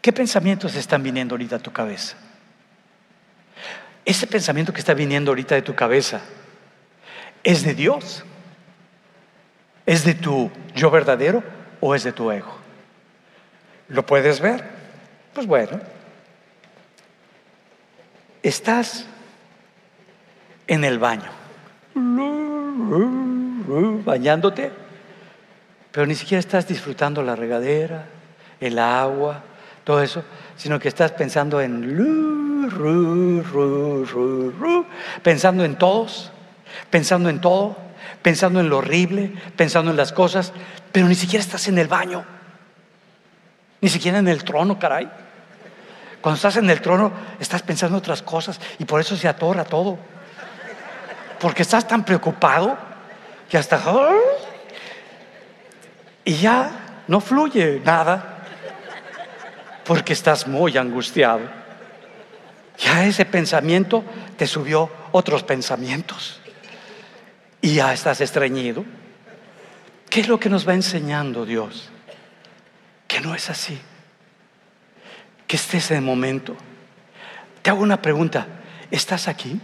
[0.00, 2.16] ¿Qué pensamientos están viniendo ahorita a tu cabeza?
[4.04, 6.20] Ese pensamiento que está viniendo ahorita de tu cabeza
[7.44, 8.24] es de Dios.
[9.86, 11.42] ¿Es de tu yo verdadero
[11.80, 12.58] o es de tu ego?
[13.88, 14.62] ¿Lo puedes ver?
[15.32, 15.80] Pues bueno,
[18.42, 19.06] estás
[20.66, 21.30] en el baño,
[24.04, 24.70] bañándote,
[25.90, 28.06] pero ni siquiera estás disfrutando la regadera,
[28.60, 29.42] el agua,
[29.84, 30.22] todo eso,
[30.56, 32.68] sino que estás pensando en
[35.22, 36.30] pensando en todos,
[36.90, 37.76] pensando en todo,
[38.22, 40.52] pensando en lo horrible, pensando en las cosas,
[40.92, 42.24] pero ni siquiera estás en el baño,
[43.80, 45.08] ni siquiera en el trono, caray.
[46.20, 49.64] Cuando estás en el trono, estás pensando en otras cosas y por eso se atora
[49.64, 49.98] todo.
[51.40, 52.76] Porque estás tan preocupado
[53.48, 53.80] que hasta...
[56.24, 58.38] Y ya no fluye nada
[59.84, 61.40] porque estás muy angustiado.
[62.78, 64.04] Ya ese pensamiento
[64.36, 66.37] te subió otros pensamientos
[67.60, 68.84] y ya estás estreñido.
[70.08, 71.90] ¿Qué es lo que nos va enseñando Dios?
[73.06, 73.78] Que no es así.
[75.46, 76.56] Que estés en el momento.
[77.62, 78.46] Te hago una pregunta.
[78.90, 79.60] ¿Estás aquí?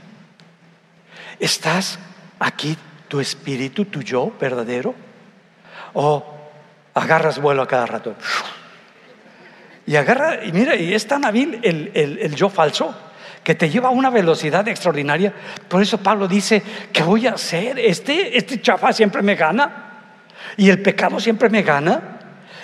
[1.40, 1.98] ¿Estás
[2.38, 2.76] aquí
[3.08, 4.94] tu espíritu, tu yo verdadero?
[5.94, 6.24] ¿O
[6.94, 8.14] agarras vuelo a cada rato?
[9.86, 12.94] Y agarra, y mira, y es tan hábil el, el, yo falso
[13.44, 15.32] que te lleva a una velocidad extraordinaria.
[15.68, 17.78] Por eso Pablo dice, ¿qué voy a hacer?
[17.78, 19.90] Este, este chafa siempre me gana.
[20.56, 22.18] Y el pecado siempre me gana.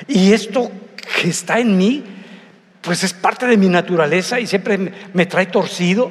[0.08, 0.72] Y esto
[1.20, 2.02] que está en mí,
[2.80, 6.10] pues es parte de mi naturaleza y siempre me trae torcido.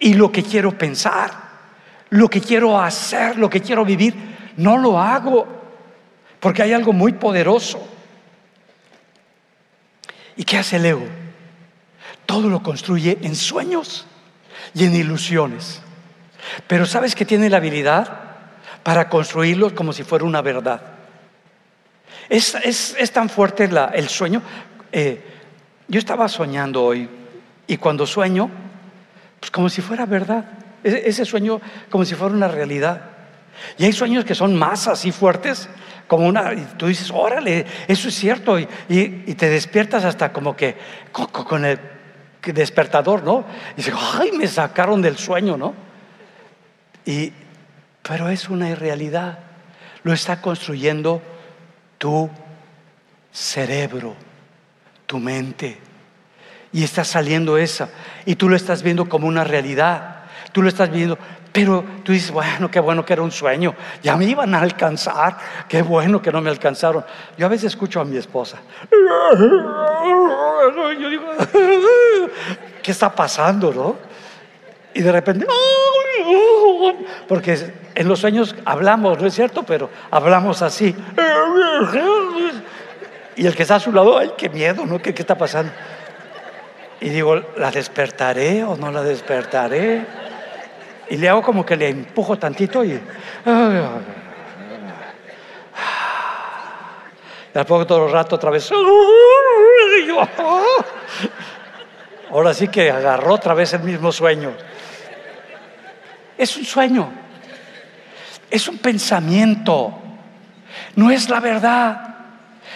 [0.00, 1.30] Y lo que quiero pensar,
[2.10, 4.14] lo que quiero hacer, lo que quiero vivir,
[4.56, 5.46] no lo hago.
[6.40, 7.94] Porque hay algo muy poderoso
[10.36, 11.06] ¿Y qué hace el ego?
[12.26, 14.06] Todo lo construye en sueños
[14.74, 15.82] y en ilusiones.
[16.66, 18.20] Pero ¿sabes que tiene la habilidad
[18.82, 20.80] para construirlos como si fuera una verdad?
[22.28, 24.42] Es, tan fuerte el sueño.
[24.92, 25.22] Eh,
[25.88, 27.08] yo estaba soñando hoy
[27.66, 28.50] y cuando sueño,
[29.40, 30.44] pues como si fuera verdad.
[30.82, 31.60] Ese sueño
[31.90, 33.02] como si fuera una realidad.
[33.78, 35.68] Y hay sueños que son más así fuertes
[36.06, 40.76] como una, y tú dices, órale, eso es cierto, y, te despiertas hasta como que
[41.12, 41.78] con, el
[42.52, 43.44] despertador, ¿no?
[43.74, 45.74] Y dices, ay, me sacaron del sueño, ¿no?
[47.06, 47.32] Y,
[48.02, 49.38] pero es una irrealidad,
[50.02, 51.22] lo está construyendo
[51.98, 52.30] tu
[53.32, 54.14] cerebro,
[55.06, 55.78] tu mente,
[56.72, 57.88] y está saliendo esa,
[58.26, 61.18] y tú lo estás viendo como una realidad, tú lo estás viendo,
[61.54, 65.36] pero tú dices, bueno, qué bueno que era un sueño, ya me iban a alcanzar,
[65.68, 67.04] qué bueno que no me alcanzaron.
[67.38, 68.58] Yo a veces escucho a mi esposa,
[71.00, 71.24] yo digo,
[72.82, 73.96] ¿qué está pasando, no?
[74.94, 75.46] Y de repente,
[77.28, 79.62] porque en los sueños hablamos, ¿no es cierto?
[79.62, 80.92] Pero hablamos así.
[83.36, 85.00] Y el que está a su lado, ay, qué miedo, ¿no?
[85.00, 85.70] ¿Qué, qué está pasando?
[87.00, 90.33] Y digo, ¿la despertaré o no la despertaré?
[91.10, 92.92] Y le hago como que le empujo tantito y.
[92.92, 93.00] Y
[97.52, 98.70] la pongo todo el rato otra vez.
[102.30, 104.52] Ahora sí que agarró otra vez el mismo sueño.
[106.36, 107.12] Es un sueño.
[108.50, 109.94] Es un pensamiento.
[110.96, 112.16] No es la verdad.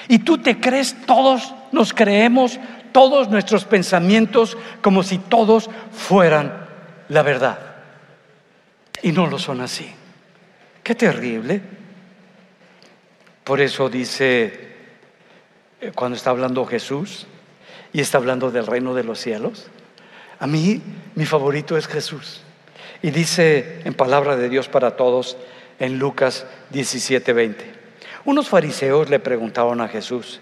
[0.07, 2.59] Y tú te crees, todos nos creemos
[2.93, 6.67] todos nuestros pensamientos como si todos fueran
[7.09, 7.59] la verdad.
[9.03, 9.91] Y no lo son así.
[10.83, 11.61] Qué terrible.
[13.45, 14.69] Por eso dice,
[15.81, 17.27] eh, cuando está hablando Jesús
[17.93, 19.69] y está hablando del reino de los cielos,
[20.39, 20.83] a mí
[21.15, 22.43] mi favorito es Jesús.
[23.03, 25.37] Y dice en palabra de Dios para todos
[25.79, 27.79] en Lucas 17:20.
[28.25, 30.41] Unos fariseos le preguntaron a Jesús,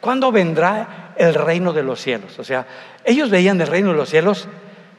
[0.00, 2.38] ¿cuándo vendrá el reino de los cielos?
[2.38, 2.66] O sea,
[3.04, 4.48] ellos veían el reino de los cielos,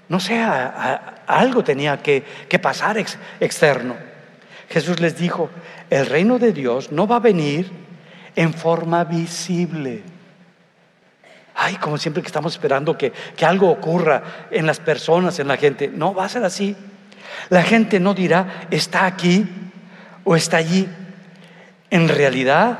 [0.09, 2.23] no sé, algo tenía que,
[2.61, 2.97] pasar
[3.39, 3.95] externo.
[4.69, 5.49] Jesús les dijo,
[5.89, 7.71] el reino de Dios no va a venir
[8.35, 10.03] en forma visible.
[11.55, 15.57] Ay, como siempre que estamos esperando que, que algo ocurra en las personas, en la
[15.57, 15.87] gente.
[15.87, 16.75] No, va a ser así.
[17.49, 19.45] La gente no dirá, está aquí
[20.23, 20.87] o está allí.
[21.89, 22.79] En realidad,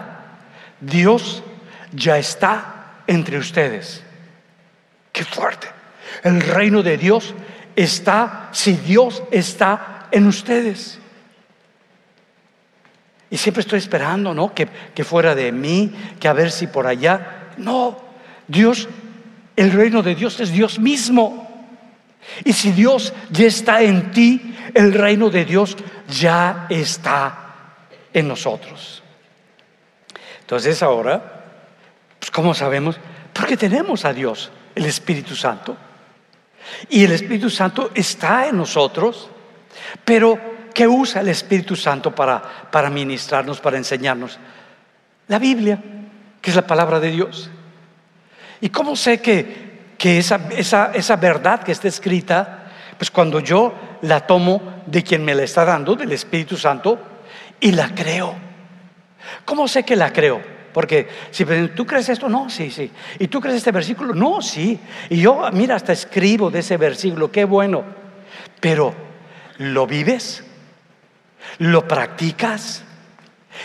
[0.80, 1.44] Dios
[1.92, 4.04] ya está entre ustedes.
[5.12, 5.77] Qué fuerte.
[6.24, 7.34] El reino de Dios
[7.76, 11.00] está, si Dios está en ustedes.
[13.30, 14.54] Y siempre estoy esperando, ¿no?
[14.54, 17.50] Que, que fuera de mí, que a ver si por allá.
[17.58, 17.98] No,
[18.48, 18.88] Dios,
[19.56, 21.46] el reino de Dios es Dios mismo.
[22.44, 27.48] Y si Dios ya está en ti, el reino de Dios ya está
[28.14, 29.04] en nosotros.
[30.42, 31.44] Entonces ahora,
[32.20, 32.98] pues ¿cómo sabemos?
[33.34, 35.78] Porque tenemos a Dios, el Espíritu Santo.
[36.90, 39.30] Y el Espíritu Santo está en nosotros,
[40.04, 40.40] pero
[40.74, 42.42] ¿qué usa el Espíritu Santo para,
[42.72, 44.40] para ministrarnos, para enseñarnos?
[45.28, 45.80] La Biblia,
[46.42, 47.50] que es la palabra de Dios.
[48.62, 53.74] ¿Y cómo sé que, que esa, esa, esa verdad que está escrita, pues cuando yo
[54.02, 57.00] la tomo de quien me la está dando, del Espíritu Santo,
[57.60, 58.36] y la creo.
[59.46, 60.57] ¿Cómo sé que la creo?
[60.78, 61.44] Porque si
[61.76, 62.92] tú crees esto, no, sí, sí.
[63.18, 64.14] ¿Y tú crees este versículo?
[64.14, 64.80] No, sí.
[65.10, 67.84] Y yo, mira, hasta escribo de ese versículo, qué bueno.
[68.60, 68.94] Pero,
[69.58, 70.44] ¿lo vives?
[71.58, 72.84] ¿Lo practicas?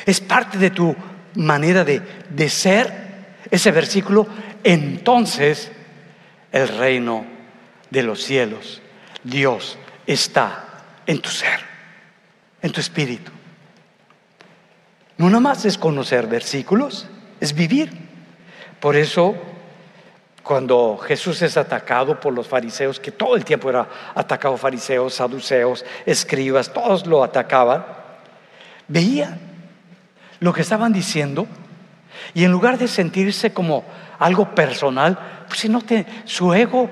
[0.06, 0.96] ¿Es parte de tu
[1.34, 2.00] manera de,
[2.30, 4.26] de ser ese versículo?
[4.64, 5.70] Entonces,
[6.50, 7.26] el reino
[7.90, 8.80] de los cielos,
[9.22, 10.64] Dios está
[11.06, 11.60] en tu ser,
[12.62, 13.32] en tu espíritu.
[15.22, 17.06] No nada más es conocer versículos,
[17.38, 17.92] es vivir.
[18.80, 19.36] Por eso,
[20.42, 25.84] cuando Jesús es atacado por los fariseos, que todo el tiempo era atacado fariseos, saduceos,
[26.06, 27.84] escribas, todos lo atacaban,
[28.88, 29.38] veía
[30.40, 31.46] lo que estaban diciendo
[32.34, 33.84] y en lugar de sentirse como
[34.18, 35.16] algo personal,
[35.46, 36.90] pues si no te, su ego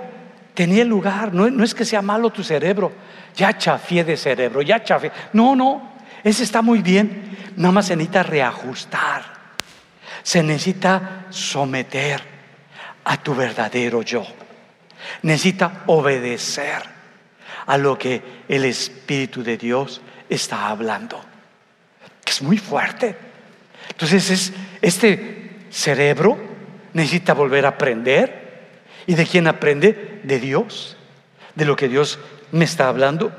[0.55, 2.93] tenía lugar, no, es que sea malo tu cerebro,
[3.35, 5.91] ya chafié de cerebro, ya chafié, no, no,
[6.25, 9.25] ese está muy bien, nada más se necesita reajustar,
[10.23, 12.23] se necesita someter
[13.05, 14.27] a tu verdadero yo,
[15.23, 16.83] necesita obedecer
[17.67, 21.21] a lo que el Espíritu de Dios está hablando,
[22.27, 23.17] es muy fuerte.
[23.89, 26.39] Entonces es, este cerebro
[26.93, 28.41] necesita volver a aprender.
[29.07, 30.21] ¿Y de quién aprende?
[30.23, 30.97] De Dios,
[31.55, 32.19] de lo que Dios
[32.53, 33.33] me está hablando.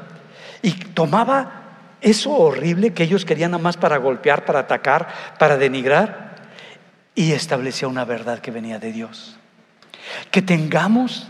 [0.62, 1.61] Y tomaba
[2.02, 6.36] eso horrible que ellos querían nada más para golpear, para atacar, para denigrar,
[7.14, 9.38] y establecía una verdad que venía de Dios.
[10.32, 11.28] Que tengamos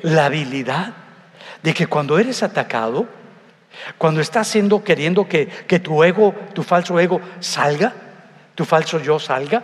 [0.00, 0.94] la habilidad
[1.62, 3.06] de que cuando eres atacado,
[3.98, 7.92] cuando estás siendo queriendo que, que tu ego, tu falso ego salga,
[8.54, 9.62] tu falso yo salga,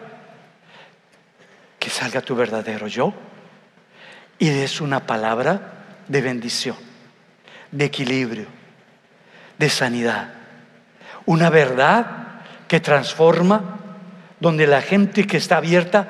[1.78, 3.12] que salga tu verdadero yo
[4.38, 5.72] y des una palabra
[6.06, 6.76] de bendición,
[7.70, 8.57] de equilibrio,
[9.58, 10.28] de sanidad.
[11.26, 12.06] Una verdad
[12.66, 13.76] que transforma,
[14.40, 16.06] donde la gente que está abierta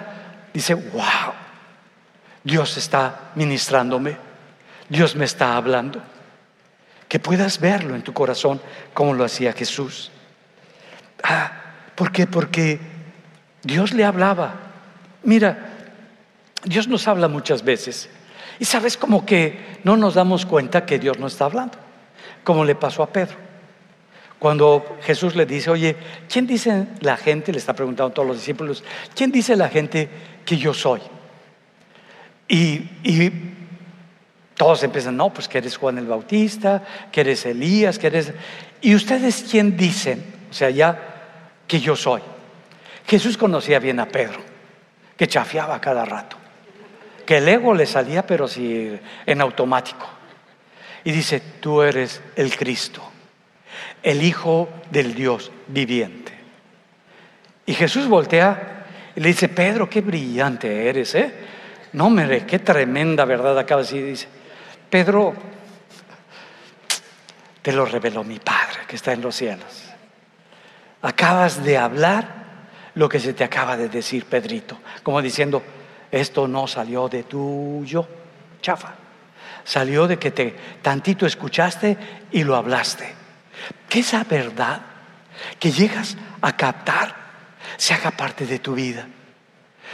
[0.53, 1.33] dice, wow,
[2.45, 4.17] Dios está ministrándome,
[4.89, 6.03] Dios me está hablando.
[7.09, 8.61] Que puedas verlo en tu corazón
[8.93, 10.11] como lo hacía Jesús.
[11.23, 11.53] Ah,
[11.95, 12.27] ¿por qué?
[12.27, 12.79] Porque
[13.63, 14.55] Dios le hablaba.
[15.23, 15.71] Mira,
[16.65, 18.11] Dios nos habla muchas veces.
[18.59, 21.88] Y sabes como que no nos damos cuenta que Dios no está hablando
[22.49, 23.37] como le pasó a Pedro.
[24.39, 25.95] Cuando Jesús le dice, oye,
[26.33, 27.53] ¿quién dice la gente?
[27.53, 28.83] Le está preguntando a todos los discípulos,
[29.15, 30.09] ¿quién dice la gente
[30.47, 31.03] que yo soy?
[32.49, 33.31] Y,
[34.55, 36.83] todos empiezan, no, pues que eres Juan el Bautista,
[37.13, 38.33] que eres Elías, que eres...
[38.81, 40.25] ¿Y ustedes quién dicen?
[40.51, 40.99] O sea, ya
[41.67, 42.23] que yo soy.
[43.07, 44.41] Jesús conocía bien a Pedro,
[45.19, 46.39] que chafiaba cada rato,
[47.27, 50.18] que el ego le salía, pero sí en automático
[51.09, 53.01] y dice, tú eres el Cristo,
[54.03, 56.35] el Hijo del Dios viviente.
[57.65, 58.85] Y Jesús voltea
[59.17, 61.33] y le dice, Pedro, qué brillante eres, ¿eh?
[61.95, 64.05] No, mire, qué tremenda verdad acaba de decir.
[64.05, 64.29] Dice,
[64.91, 65.33] Pedro,
[67.63, 69.85] te lo reveló mi Padre que está en los cielos.
[71.01, 72.29] Acabas de hablar
[72.97, 74.79] lo que se te acaba de decir, Pedrito.
[75.03, 75.63] Como diciendo,
[76.11, 78.07] esto no salió de tuyo,
[78.61, 79.08] chafa.
[79.69, 81.99] Salió de que te tantito escuchaste
[82.33, 83.07] y lo hablaste.
[83.87, 84.81] Que esa verdad
[85.61, 87.15] que llegas a captar
[87.77, 89.07] se haga parte de tu vida,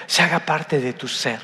[0.07, 1.41] se haga parte de tu ser.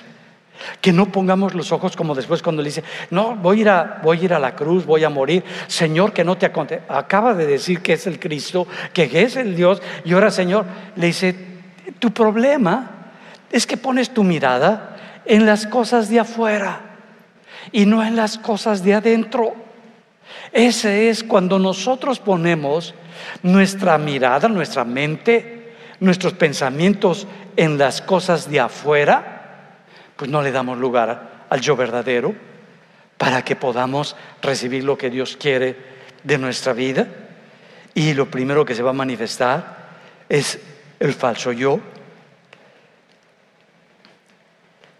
[0.80, 4.00] Que no pongamos los ojos como después cuando le dice, no, voy a, ir a,
[4.00, 5.42] voy a ir a la cruz, voy a morir.
[5.66, 6.98] Señor, que no te acontezca.
[6.98, 9.82] Acaba de decir que es el Cristo, que es el Dios.
[10.04, 11.34] Y ahora, Señor, le dice,
[11.98, 12.90] tu problema
[13.50, 16.89] es que pones tu mirada en las cosas de afuera
[17.72, 19.54] y no en las cosas de adentro.
[20.52, 22.94] Ese es cuando nosotros ponemos
[23.42, 29.40] nuestra mirada, nuestra mente, nuestros pensamientos en las cosas de afuera
[30.20, 32.34] pues no le damos lugar al yo verdadero
[33.16, 35.74] para que podamos recibir lo que Dios quiere
[36.22, 37.08] de nuestra vida.
[37.94, 39.96] Y lo primero que se va a manifestar
[40.28, 40.58] es
[40.98, 41.80] el falso yo.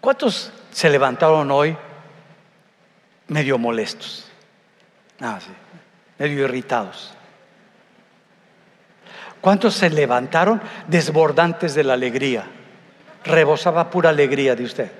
[0.01, 1.77] ¿Cuántos se levantaron hoy
[3.31, 4.25] medio molestos?
[5.21, 5.51] Ah, sí,
[6.19, 7.13] medio irritados.
[9.39, 12.43] ¿Cuántos se levantaron desbordantes de la alegría?
[13.23, 14.91] Rebosaba pura alegría de usted.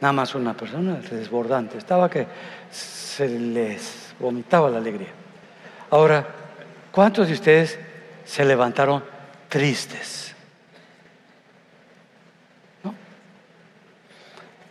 [0.00, 1.78] Nada más una persona desbordante.
[1.78, 2.26] Estaba que
[2.70, 5.12] se les vomitaba la alegría.
[5.90, 6.26] Ahora,
[6.90, 7.78] ¿cuántos de ustedes
[8.24, 9.02] se levantaron
[9.48, 10.34] tristes?
[12.82, 12.92] ¿No?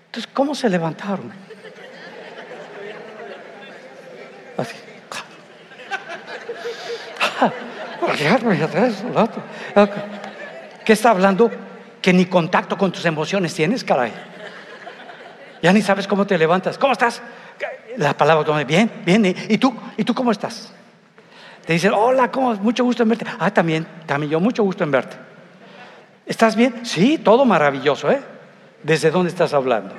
[0.07, 1.44] Entonces, ¿cómo se levantaron?
[4.57, 4.75] Así.
[10.85, 11.51] ¿Qué está hablando?
[12.01, 14.13] Que ni contacto con tus emociones tienes, caray.
[15.61, 16.77] Ya ni sabes cómo te levantas.
[16.77, 17.21] ¿Cómo estás?
[17.97, 19.25] La palabra bien, bien.
[19.49, 19.75] ¿Y tú?
[19.97, 20.71] ¿Y tú cómo estás?
[21.65, 22.29] Te dicen, hola.
[22.61, 23.25] Mucho gusto en verte.
[23.39, 25.17] Ah, también, también yo, mucho gusto en verte.
[26.25, 26.85] ¿Estás bien?
[26.85, 28.21] Sí, todo maravilloso, ¿eh?
[28.83, 29.95] ¿Desde dónde estás hablando?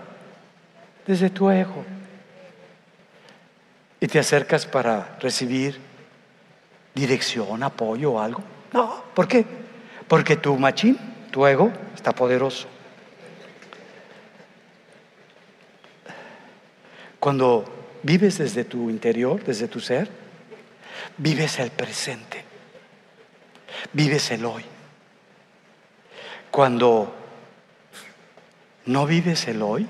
[1.07, 1.85] Desde tu ego.
[4.01, 5.81] Y te acercas para recibir
[6.95, 8.43] dirección, apoyo o algo.
[8.73, 9.45] No, ¿por qué?
[10.07, 10.99] Porque tu machín,
[11.31, 12.69] tu ego, está poderoso.
[17.19, 17.65] Cuando
[18.05, 20.09] vives desde tu interior, desde tu ser,
[21.17, 22.45] vives el presente,
[23.93, 24.65] vives el hoy.
[26.53, 27.13] Cuando
[28.85, 29.89] no vives el hoy,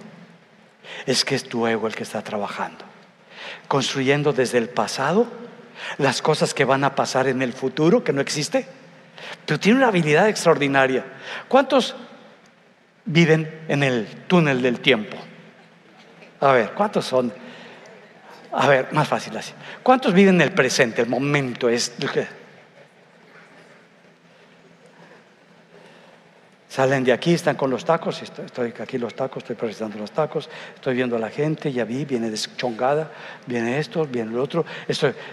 [1.04, 2.85] es que es tu ego el que está trabajando,
[3.68, 5.26] construyendo desde el pasado
[5.98, 8.66] las cosas que van a pasar en el futuro, que no existe.
[9.44, 11.04] Pero tiene una habilidad extraordinaria.
[11.48, 11.94] ¿Cuántos
[13.04, 15.16] viven en el túnel del tiempo?
[16.40, 17.32] A ver, ¿cuántos son?
[18.52, 19.52] A ver, más fácil así.
[19.82, 21.02] ¿Cuántos viven en el presente?
[21.02, 21.94] El momento es...
[26.76, 30.50] Salen de aquí, están con los tacos, estoy, aquí los tacos, estoy presentando los tacos,
[30.74, 33.10] estoy viendo a la gente, ya vi, viene deschongada,
[33.46, 34.62] viene esto, viene el otro.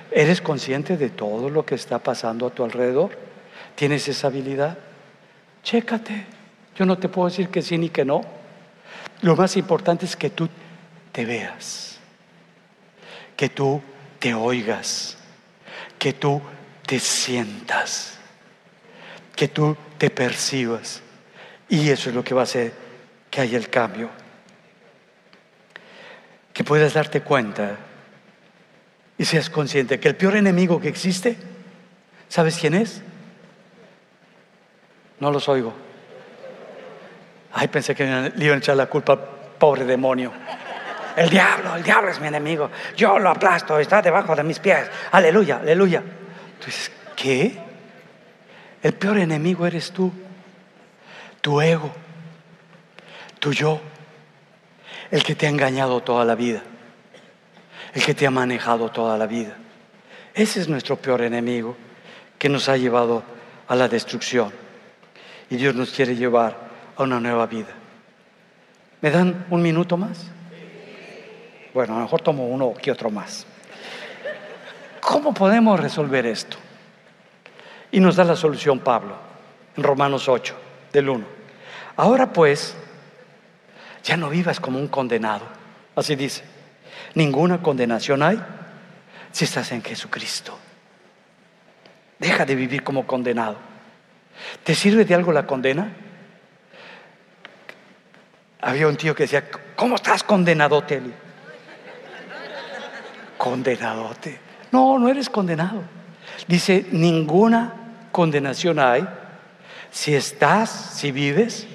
[0.09, 3.17] ¿Eres consciente de todo lo que está pasando a tu alrededor?
[3.75, 4.77] ¿Tienes esa habilidad?
[5.63, 6.23] Chécate.
[6.77, 8.21] Yo no te puedo decir que sí ni que no.
[9.19, 10.47] Lo más importante es que tú
[11.11, 11.97] te veas,
[13.35, 13.81] que tú
[14.17, 15.17] te oigas,
[15.99, 16.41] que tú
[16.87, 18.17] te sientas,
[19.35, 21.02] que tú te percibas.
[21.69, 22.71] Y eso es lo que va a hacer
[23.29, 24.09] que haya el cambio.
[26.53, 27.77] Que puedas darte cuenta
[29.17, 31.37] y seas consciente que el peor enemigo que existe,
[32.29, 33.01] ¿sabes quién es?
[35.19, 35.73] No los oigo.
[37.53, 39.17] Ay, pensé que le iban a echar la culpa,
[39.59, 40.31] pobre demonio.
[41.15, 42.71] El diablo, el diablo es mi enemigo.
[42.95, 44.87] Yo lo aplasto, está debajo de mis pies.
[45.11, 46.01] Aleluya, aleluya.
[46.59, 47.55] Tú dices, ¿qué?
[48.81, 50.11] El peor enemigo eres tú.
[51.43, 51.91] Tu ego.
[53.39, 53.81] Tu yo.
[55.11, 56.63] El que te ha engañado toda la vida.
[57.93, 59.57] El que te ha manejado toda la vida.
[60.33, 61.75] Ese es nuestro peor enemigo
[62.39, 63.23] que nos ha llevado
[63.67, 64.53] a la destrucción.
[65.49, 66.55] Y Dios nos quiere llevar
[66.95, 67.73] a una nueva vida.
[69.01, 70.27] ¿Me dan un minuto más?
[71.73, 73.45] Bueno, a lo mejor tomo uno que otro más.
[75.01, 76.55] ¿Cómo podemos resolver esto?
[77.91, 79.17] Y nos da la solución Pablo
[79.75, 80.55] en Romanos 8,
[80.93, 81.32] del 1.
[81.95, 82.75] Ahora pues,
[84.03, 85.45] ya no vivas como un condenado.
[85.95, 86.43] Así dice.
[87.15, 88.41] Ninguna condenación hay
[89.31, 90.57] si estás en Jesucristo.
[92.19, 93.57] Deja de vivir como condenado.
[94.63, 95.91] ¿Te sirve de algo la condena?
[98.61, 101.13] Había un tío que decía, ¿cómo estás condenadote, Eli?
[103.37, 104.39] Condenadote.
[104.71, 105.83] No, no eres condenado.
[106.47, 107.73] Dice, ninguna
[108.11, 109.05] condenación hay
[109.91, 111.67] si estás, si vives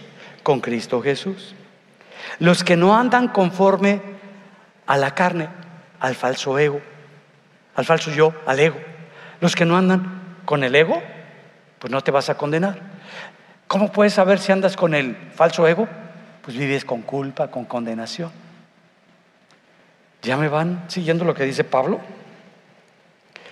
[0.49, 1.55] con Cristo Jesús.
[2.39, 4.01] Los que no andan conforme
[4.87, 5.47] a la carne,
[6.01, 6.81] al falso ego,
[7.75, 8.79] al falso yo, al ego.
[9.43, 11.03] Los que no andan con el ego,
[11.79, 12.81] pues no te vas a condenar.
[13.67, 15.87] ¿Cómo puedes saber si andas con el falso ego?
[16.41, 18.31] Pues vives con culpa, con condenación.
[20.23, 22.01] ¿Ya me van siguiendo lo que dice Pablo?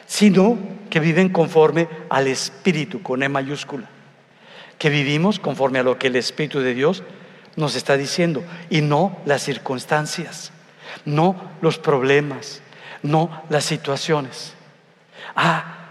[0.06, 0.56] Sino
[0.88, 3.86] que viven conforme al Espíritu, con E mayúscula.
[4.78, 7.02] Que vivimos conforme a lo que el Espíritu de Dios
[7.56, 10.52] nos está diciendo y no las circunstancias,
[11.04, 12.60] no los problemas,
[13.02, 14.54] no las situaciones.
[15.34, 15.88] Ah,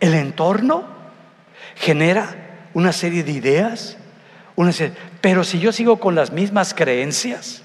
[0.00, 0.86] el entorno
[1.76, 3.98] genera una serie de ideas,
[4.56, 4.72] una
[5.20, 7.62] pero si yo sigo con las mismas creencias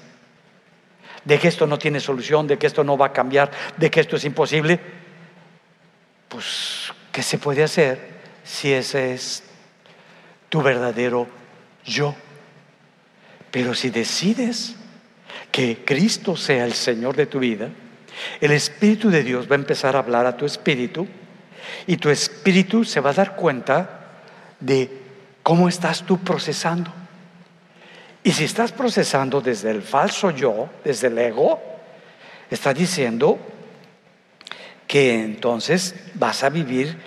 [1.24, 4.00] de que esto no tiene solución, de que esto no va a cambiar, de que
[4.00, 4.80] esto es imposible,
[6.28, 9.42] pues, ¿qué se puede hacer si ese es
[10.48, 11.26] tu verdadero
[11.84, 12.14] yo?
[13.50, 14.74] Pero si decides
[15.50, 17.68] que Cristo sea el Señor de tu vida,
[18.40, 21.06] el Espíritu de Dios va a empezar a hablar a tu espíritu
[21.86, 24.22] y tu espíritu se va a dar cuenta
[24.60, 24.90] de
[25.42, 26.92] cómo estás tú procesando.
[28.22, 31.60] Y si estás procesando desde el falso yo, desde el ego,
[32.50, 33.38] está diciendo
[34.86, 36.98] que entonces vas a vivir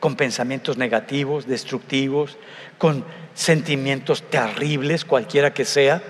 [0.00, 2.36] con pensamientos negativos, destructivos,
[2.78, 6.02] con sentimientos terribles, cualquiera que sea.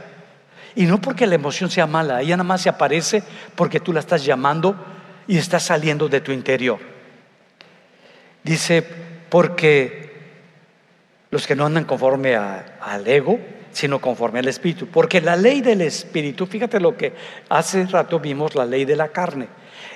[0.75, 3.23] Y no porque la emoción sea mala, ella nada más se aparece
[3.57, 4.77] porque tú la estás llamando
[5.27, 6.79] y está saliendo de tu interior.
[8.45, 8.85] Dice,
[9.29, 10.09] porque
[11.31, 13.39] los que no andan conforme al ego,
[13.73, 14.87] sino conforme al espíritu.
[14.87, 17.13] Porque la ley del espíritu, fíjate lo que
[17.49, 19.49] hace rato vimos, la ley de la carne,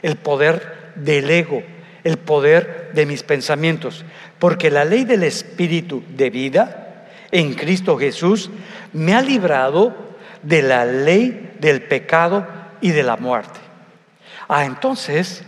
[0.03, 1.63] el poder del ego,
[2.05, 4.05] el poder de mis pensamientos.
[4.39, 8.51] Porque la ley del espíritu de vida en Cristo Jesús
[8.93, 9.95] me ha librado
[10.43, 12.47] de la ley del pecado
[12.81, 13.61] y de la muerte.
[14.49, 15.45] Ah, entonces,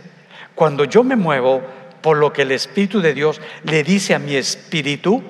[0.55, 1.61] cuando yo me muevo
[2.01, 5.21] por lo que el Espíritu de Dios le dice a mi espíritu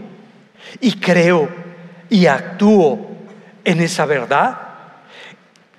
[0.80, 1.50] y creo
[2.10, 3.10] y actúo
[3.64, 4.60] en esa verdad,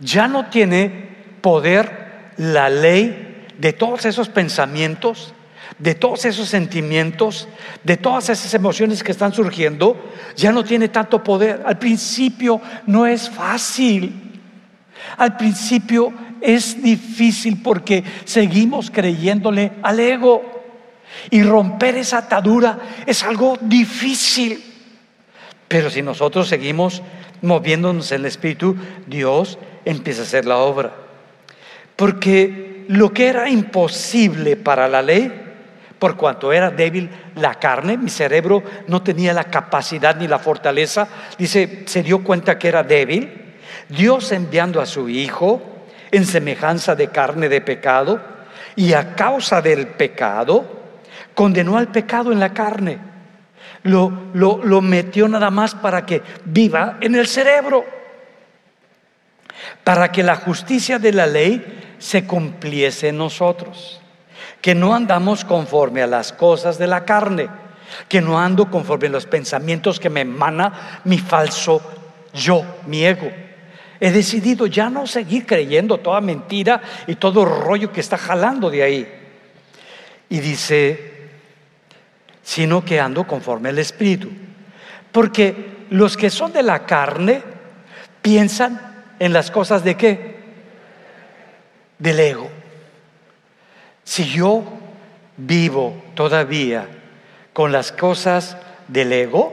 [0.01, 3.26] ya no tiene poder la ley
[3.59, 5.35] de todos esos pensamientos
[5.79, 7.49] de todos esos sentimientos,
[7.83, 9.97] de todas esas emociones que están surgiendo,
[10.37, 11.63] ya no tiene tanto poder.
[11.67, 14.41] Al principio no es fácil.
[15.19, 20.53] Al principio es difícil porque seguimos creyéndole al ego.
[21.31, 24.63] Y romper esa atadura es algo difícil.
[25.69, 27.03] Pero si nosotros seguimos
[27.43, 28.77] moviéndonos en el Espíritu,
[29.07, 31.06] Dios empieza a hacer la obra.
[31.97, 35.33] Porque lo que era imposible para la ley,
[35.99, 41.09] por cuanto era débil la carne, mi cerebro no tenía la capacidad ni la fortaleza,
[41.39, 43.55] dice, se dio cuenta que era débil,
[43.89, 45.63] Dios enviando a su Hijo
[46.11, 48.21] en semejanza de carne de pecado,
[48.77, 50.65] y a causa del pecado,
[51.35, 52.99] condenó al pecado en la carne,
[53.83, 57.85] lo, lo, lo metió nada más para que viva en el cerebro,
[59.85, 64.01] para que la justicia de la ley se cumpliese en nosotros
[64.61, 67.49] que no andamos conforme a las cosas de la carne,
[68.09, 71.81] que no ando conforme a los pensamientos que me emana mi falso
[72.35, 73.31] yo, mi ego.
[74.01, 78.83] He decidido ya no seguir creyendo toda mentira y todo rollo que está jalando de
[78.83, 79.09] ahí.
[80.29, 81.29] Y dice,
[82.43, 84.31] sino que ando conforme al Espíritu.
[85.13, 87.43] Porque los que son de la carne
[88.21, 88.86] piensan
[89.19, 90.37] en las cosas de qué?
[91.99, 92.51] Del ego.
[94.05, 94.65] Si yo
[95.37, 96.87] vivo todavía
[97.53, 98.57] con las cosas
[98.89, 99.53] del ego,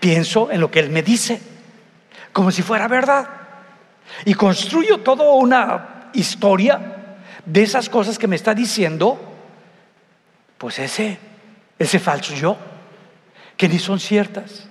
[0.00, 1.40] pienso en lo que Él me dice,
[2.32, 3.28] como si fuera verdad.
[4.24, 9.18] Y construyo toda una historia de esas cosas que me está diciendo,
[10.58, 11.18] pues ese,
[11.78, 12.56] ese falso yo,
[13.56, 14.68] que ni son ciertas,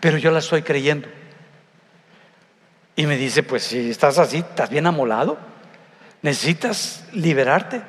[0.00, 1.08] pero yo las estoy creyendo.
[2.94, 5.38] Y me dice, pues si estás así, estás bien amolado.
[6.20, 7.82] Necesitas liberarte.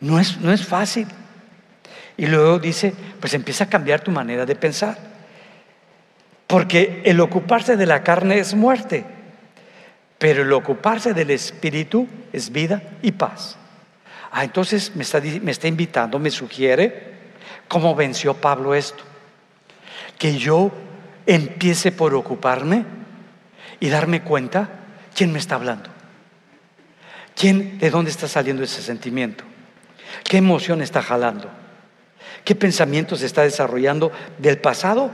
[0.00, 1.06] No es, no es fácil.
[2.16, 4.98] Y luego dice, pues empieza a cambiar tu manera de pensar.
[6.46, 9.04] Porque el ocuparse de la carne es muerte,
[10.18, 13.56] pero el ocuparse del espíritu es vida y paz.
[14.30, 17.14] Ah, entonces me está, me está invitando, me sugiere
[17.68, 19.04] cómo venció Pablo esto.
[20.18, 20.70] que yo
[21.26, 22.84] empiece por ocuparme
[23.84, 24.70] y darme cuenta
[25.14, 25.90] quién me está hablando.
[27.36, 29.44] ¿Quién, de dónde está saliendo ese sentimiento?
[30.24, 31.50] ¿Qué emoción está jalando?
[32.46, 35.10] ¿Qué pensamiento se está desarrollando del pasado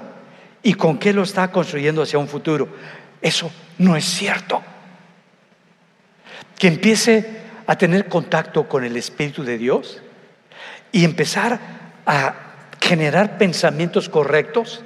[0.62, 2.68] y con qué lo está construyendo hacia un futuro?
[3.20, 4.62] Eso no es cierto.
[6.56, 10.00] Que empiece a tener contacto con el Espíritu de Dios
[10.92, 11.58] y empezar
[12.06, 12.34] a
[12.80, 14.84] generar pensamientos correctos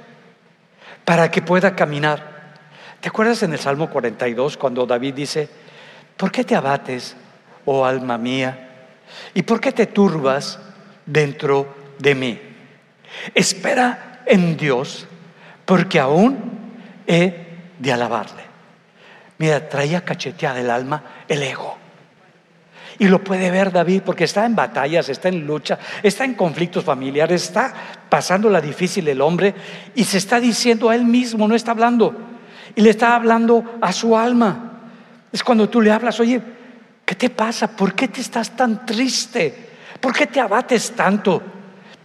[1.03, 2.34] para que pueda caminar.
[3.05, 5.47] ¿Te acuerdas en el Salmo 42 cuando David dice,
[6.17, 7.15] ¿por qué te abates,
[7.65, 8.87] oh alma mía?
[9.35, 10.57] ¿Y por qué te turbas
[11.05, 11.67] dentro
[11.99, 12.41] de mí?
[13.35, 15.05] Espera en Dios,
[15.65, 16.35] porque aún
[17.05, 17.45] he
[17.77, 18.41] de alabarle.
[19.37, 21.77] Mira, traía cacheteada el alma el ego.
[22.97, 26.83] Y lo puede ver David porque está en batallas, está en lucha, está en conflictos
[26.83, 27.71] familiares, está
[28.09, 29.53] pasando la difícil el hombre
[29.93, 32.33] y se está diciendo a él mismo, no está hablando.
[32.75, 34.73] Y le está hablando a su alma.
[35.31, 36.41] Es cuando tú le hablas, oye,
[37.05, 37.67] ¿qué te pasa?
[37.67, 39.69] ¿Por qué te estás tan triste?
[39.99, 41.41] ¿Por qué te abates tanto?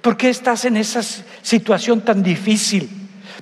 [0.01, 1.03] ¿Por qué estás en esa
[1.43, 2.89] situación tan difícil?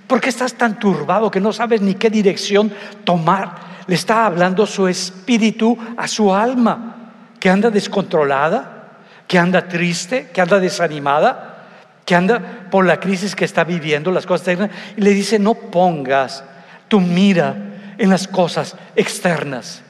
[0.07, 2.73] ¿Por qué estás tan turbado que no sabes ni qué dirección
[3.05, 3.69] tomar?
[3.87, 10.41] Le está hablando su espíritu a su alma que anda descontrolada, que anda triste, que
[10.41, 11.67] anda desanimada,
[12.05, 14.59] que anda por la crisis que está viviendo, las cosas
[14.97, 16.43] y le dice, no pongas
[16.89, 17.55] tu mira
[17.99, 19.83] en las cosas externas,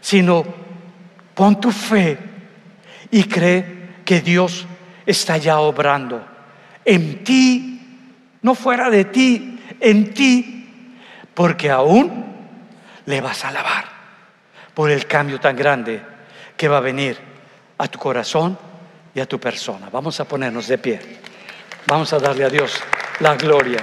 [0.00, 0.44] sino
[1.34, 2.18] pon tu fe
[3.10, 4.66] y cree que Dios
[5.06, 6.24] está ya obrando
[6.84, 7.80] en ti,
[8.42, 10.96] no fuera de ti, en ti,
[11.34, 12.24] porque aún
[13.06, 13.84] le vas a alabar
[14.74, 16.02] por el cambio tan grande
[16.56, 17.18] que va a venir
[17.78, 18.58] a tu corazón
[19.14, 19.88] y a tu persona.
[19.90, 21.00] Vamos a ponernos de pie.
[21.86, 22.80] Vamos a darle a Dios
[23.20, 23.80] la gloria.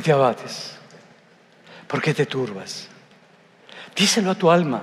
[0.00, 0.76] Te abates?
[1.86, 2.88] ¿Por qué te turbas?
[3.94, 4.82] Díselo a tu alma.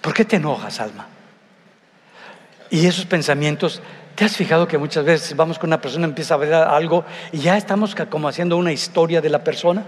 [0.00, 1.06] ¿Por qué te enojas, alma?
[2.70, 3.80] Y esos pensamientos
[4.18, 7.38] ¿Te has fijado que muchas veces vamos con una persona, empieza a ver algo y
[7.38, 9.84] ya estamos como haciendo una historia de la persona?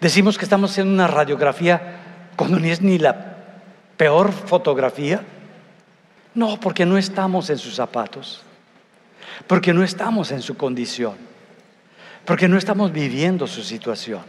[0.00, 1.98] Decimos que estamos haciendo una radiografía
[2.34, 3.36] cuando ni es ni la
[3.98, 5.20] peor fotografía.
[6.34, 8.40] No, porque no estamos en sus zapatos,
[9.46, 11.16] porque no estamos en su condición,
[12.30, 14.22] porque no estamos viviendo su situación.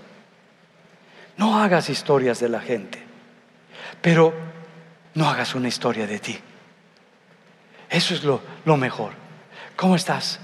[1.38, 2.98] No hagas historias de la gente,
[4.02, 4.34] pero
[5.14, 6.36] no hagas una historia de ti.
[7.92, 8.42] Eso es lo,
[8.76, 9.14] mejor.
[9.76, 10.40] ¿Cómo estás?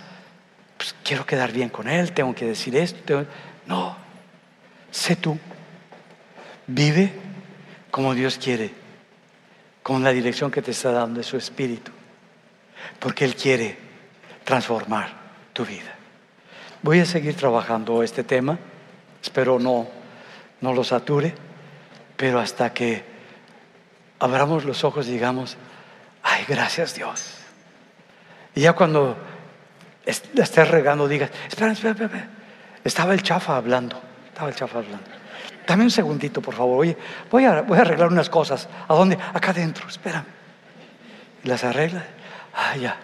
[0.78, 3.26] Pues quiero quedar bien con él, tengo que decir esto.
[3.66, 3.98] No,
[4.92, 5.40] sé tú.
[6.68, 7.12] Vive
[7.90, 8.72] como Dios quiere,
[9.82, 11.92] con la dirección que te está dando su espíritu,
[13.00, 13.80] porque Él quiere
[14.44, 15.12] transformar
[15.54, 15.97] tu vida.
[16.82, 18.58] Voy a seguir trabajando este tema,
[19.22, 19.88] espero no,
[20.62, 21.34] no lo sature,
[22.16, 23.04] pero hasta que
[24.20, 25.58] abramos los ojos y digamos,
[26.24, 27.38] ay, gracias Dios.
[28.56, 29.18] Y ya cuando
[30.06, 32.30] estés regando, digas, espera, espera, espera.
[32.84, 34.00] Estaba el chafa hablando.
[34.30, 35.04] Estaba el chafa hablando.
[35.68, 36.80] Dame un segundito, por favor.
[36.80, 36.98] Oye,
[37.30, 38.70] voy a, arreglar unas cosas.
[38.88, 39.18] ¿A dónde?
[39.34, 39.88] Acá adentro.
[39.88, 40.24] Espera.
[41.44, 42.06] Las arregla.
[42.56, 42.98] Ah, ya.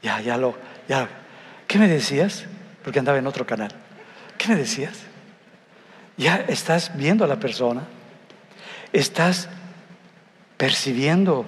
[0.00, 0.54] Ya, ya lo.
[0.88, 1.08] Ya.
[1.66, 2.46] ¿Qué me decías?
[2.82, 3.70] Porque andaba en otro canal.
[4.38, 4.98] ¿Qué me decías?
[6.16, 7.82] Ya estás viendo a la persona.
[8.92, 9.48] Estás
[10.56, 11.46] percibiendo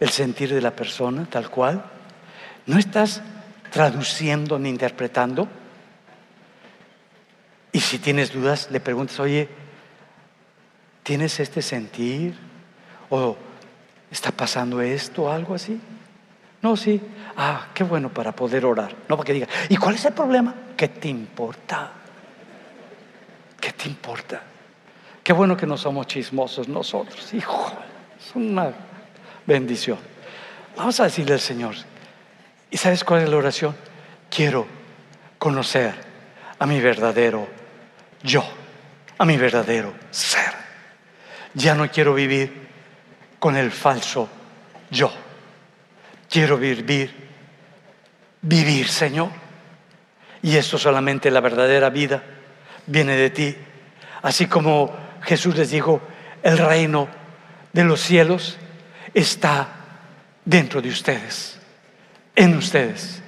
[0.00, 1.84] el sentir de la persona tal cual.
[2.66, 3.22] No estás
[3.70, 5.48] traduciendo ni interpretando.
[7.72, 9.48] Y si tienes dudas, le preguntas, oye,
[11.02, 12.34] ¿tienes este sentir?
[13.10, 13.36] ¿O
[14.10, 15.80] está pasando esto algo así?
[16.64, 16.98] No, sí.
[17.36, 18.96] Ah, qué bueno para poder orar.
[19.06, 20.54] No para que diga, ¿y cuál es el problema?
[20.74, 21.92] ¿Qué te importa?
[23.60, 24.42] ¿Qué te importa?
[25.22, 27.34] Qué bueno que no somos chismosos nosotros.
[27.34, 27.70] Hijo,
[28.18, 28.72] es una
[29.44, 29.98] bendición.
[30.74, 31.74] Vamos a decirle al Señor,
[32.70, 33.76] ¿Y sabes cuál es la oración?
[34.30, 34.66] Quiero
[35.38, 35.94] conocer
[36.58, 37.46] a mi verdadero
[38.22, 38.42] yo,
[39.18, 40.52] a mi verdadero ser.
[41.52, 42.68] Ya no quiero vivir
[43.38, 44.30] con el falso
[44.90, 45.12] yo.
[46.34, 47.14] Quiero vivir,
[48.42, 49.30] vivir, Señor.
[50.42, 52.24] Y esto solamente la verdadera vida
[52.88, 53.56] viene de ti.
[54.20, 54.92] Así como
[55.22, 56.02] Jesús les dijo,
[56.42, 57.06] el reino
[57.72, 58.58] de los cielos
[59.14, 59.68] está
[60.44, 61.60] dentro de ustedes
[62.34, 63.22] en ustedes.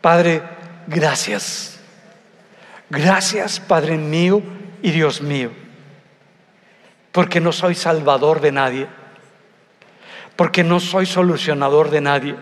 [0.00, 0.40] Padre,
[0.86, 1.80] gracias.
[2.88, 4.44] Gracias, Padre mío
[4.80, 5.50] y Dios mío,
[7.10, 8.86] porque no soy salvador de nadie,
[10.38, 12.36] porque no soy solucionador de nadie,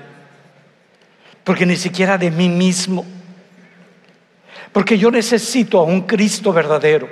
[1.42, 3.06] porque ni siquiera de mí mismo,
[4.70, 7.08] porque yo necesito a un Cristo verdadero,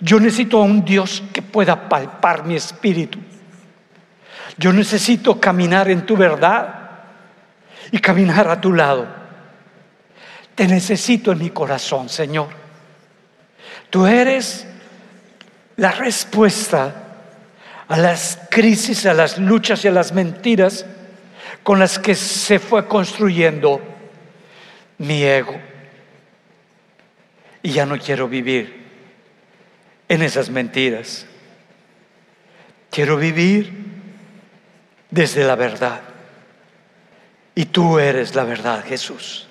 [0.00, 3.18] yo necesito a un Dios que pueda palpar mi espíritu,
[4.58, 6.90] yo necesito caminar en tu verdad
[7.90, 9.08] y caminar a tu lado.
[10.54, 12.48] Te necesito en mi corazón, Señor.
[13.88, 14.66] Tú eres
[15.76, 17.03] la respuesta
[17.88, 20.86] a las crisis, a las luchas y a las mentiras
[21.62, 23.80] con las que se fue construyendo
[24.98, 25.54] mi ego.
[27.62, 28.84] Y ya no quiero vivir
[30.08, 31.26] en esas mentiras.
[32.90, 33.72] Quiero vivir
[35.10, 36.02] desde la verdad.
[37.54, 39.46] Y tú eres la verdad, Jesús.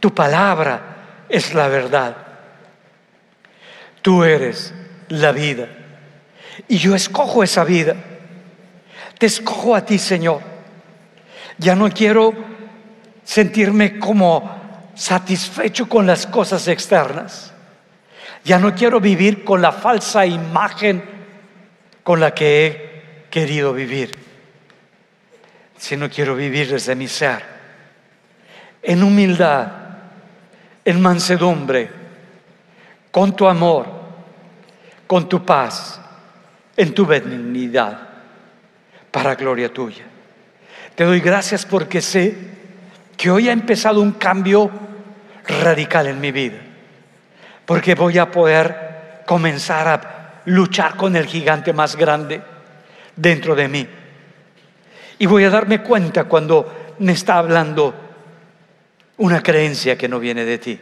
[0.00, 2.16] Tu palabra es la verdad.
[4.02, 4.72] Tú eres
[5.08, 5.68] la vida.
[6.68, 7.94] Y yo escojo esa vida.
[9.18, 10.40] Te escojo a ti, Señor.
[11.58, 12.32] Ya no quiero
[13.24, 17.52] sentirme como satisfecho con las cosas externas.
[18.44, 21.02] Ya no quiero vivir con la falsa imagen
[22.02, 24.12] con la que he querido vivir,
[25.78, 27.42] sino quiero vivir desde mi ser,
[28.82, 29.68] en humildad,
[30.84, 31.90] en mansedumbre,
[33.10, 33.86] con tu amor,
[35.06, 36.03] con tu paz
[36.76, 37.98] en tu benignidad
[39.10, 40.04] para gloria tuya.
[40.94, 42.36] Te doy gracias porque sé
[43.16, 44.70] que hoy ha empezado un cambio
[45.46, 46.58] radical en mi vida,
[47.64, 52.42] porque voy a poder comenzar a luchar con el gigante más grande
[53.16, 53.88] dentro de mí.
[55.18, 57.94] Y voy a darme cuenta cuando me está hablando
[59.16, 60.80] una creencia que no viene de ti.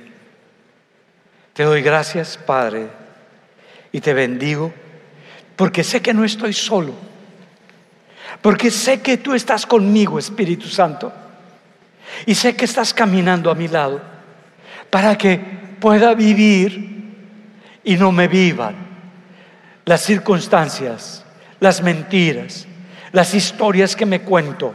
[1.53, 2.89] Te doy gracias, Padre,
[3.93, 4.73] y te bendigo
[5.57, 6.93] porque sé que no estoy solo,
[8.41, 11.13] porque sé que tú estás conmigo, Espíritu Santo,
[12.27, 14.01] y sé que estás caminando a mi lado
[14.91, 15.39] para que
[15.81, 16.93] pueda vivir
[17.85, 18.77] y no me vivan
[19.85, 21.25] las circunstancias,
[21.61, 22.67] las mentiras,
[23.13, 24.75] las historias que me cuento,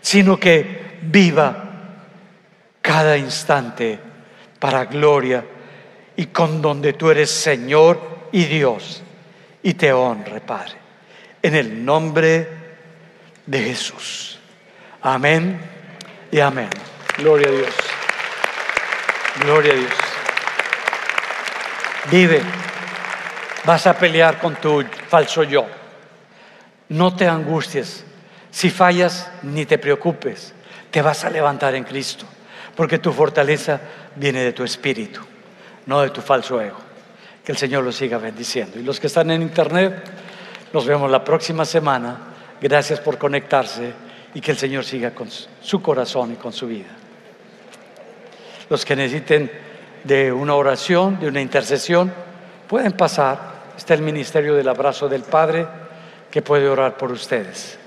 [0.00, 1.70] sino que viva
[2.82, 3.98] cada instante
[4.58, 5.44] para gloria
[6.16, 9.03] y con donde tú eres Señor y Dios
[9.64, 10.74] y te honre, Padre.
[11.42, 12.48] En el nombre
[13.46, 14.38] de Jesús.
[15.00, 15.58] Amén
[16.30, 16.68] y amén.
[17.16, 17.74] Gloria a Dios.
[19.40, 19.92] Gloria a Dios.
[22.10, 22.42] Vive.
[23.64, 25.66] Vas a pelear con tu falso yo.
[26.90, 28.04] No te angusties.
[28.50, 30.52] Si fallas, ni te preocupes.
[30.90, 32.26] Te vas a levantar en Cristo.
[32.76, 33.80] Porque tu fortaleza
[34.14, 35.20] viene de tu espíritu,
[35.86, 36.83] no de tu falso ego.
[37.44, 38.78] Que el Señor los siga bendiciendo.
[38.78, 40.02] Y los que están en internet,
[40.72, 42.18] nos vemos la próxima semana.
[42.60, 43.92] Gracias por conectarse
[44.34, 46.88] y que el Señor siga con su corazón y con su vida.
[48.70, 49.50] Los que necesiten
[50.04, 52.12] de una oración, de una intercesión,
[52.66, 53.54] pueden pasar.
[53.76, 55.66] Está el ministerio del abrazo del Padre
[56.30, 57.78] que puede orar por ustedes.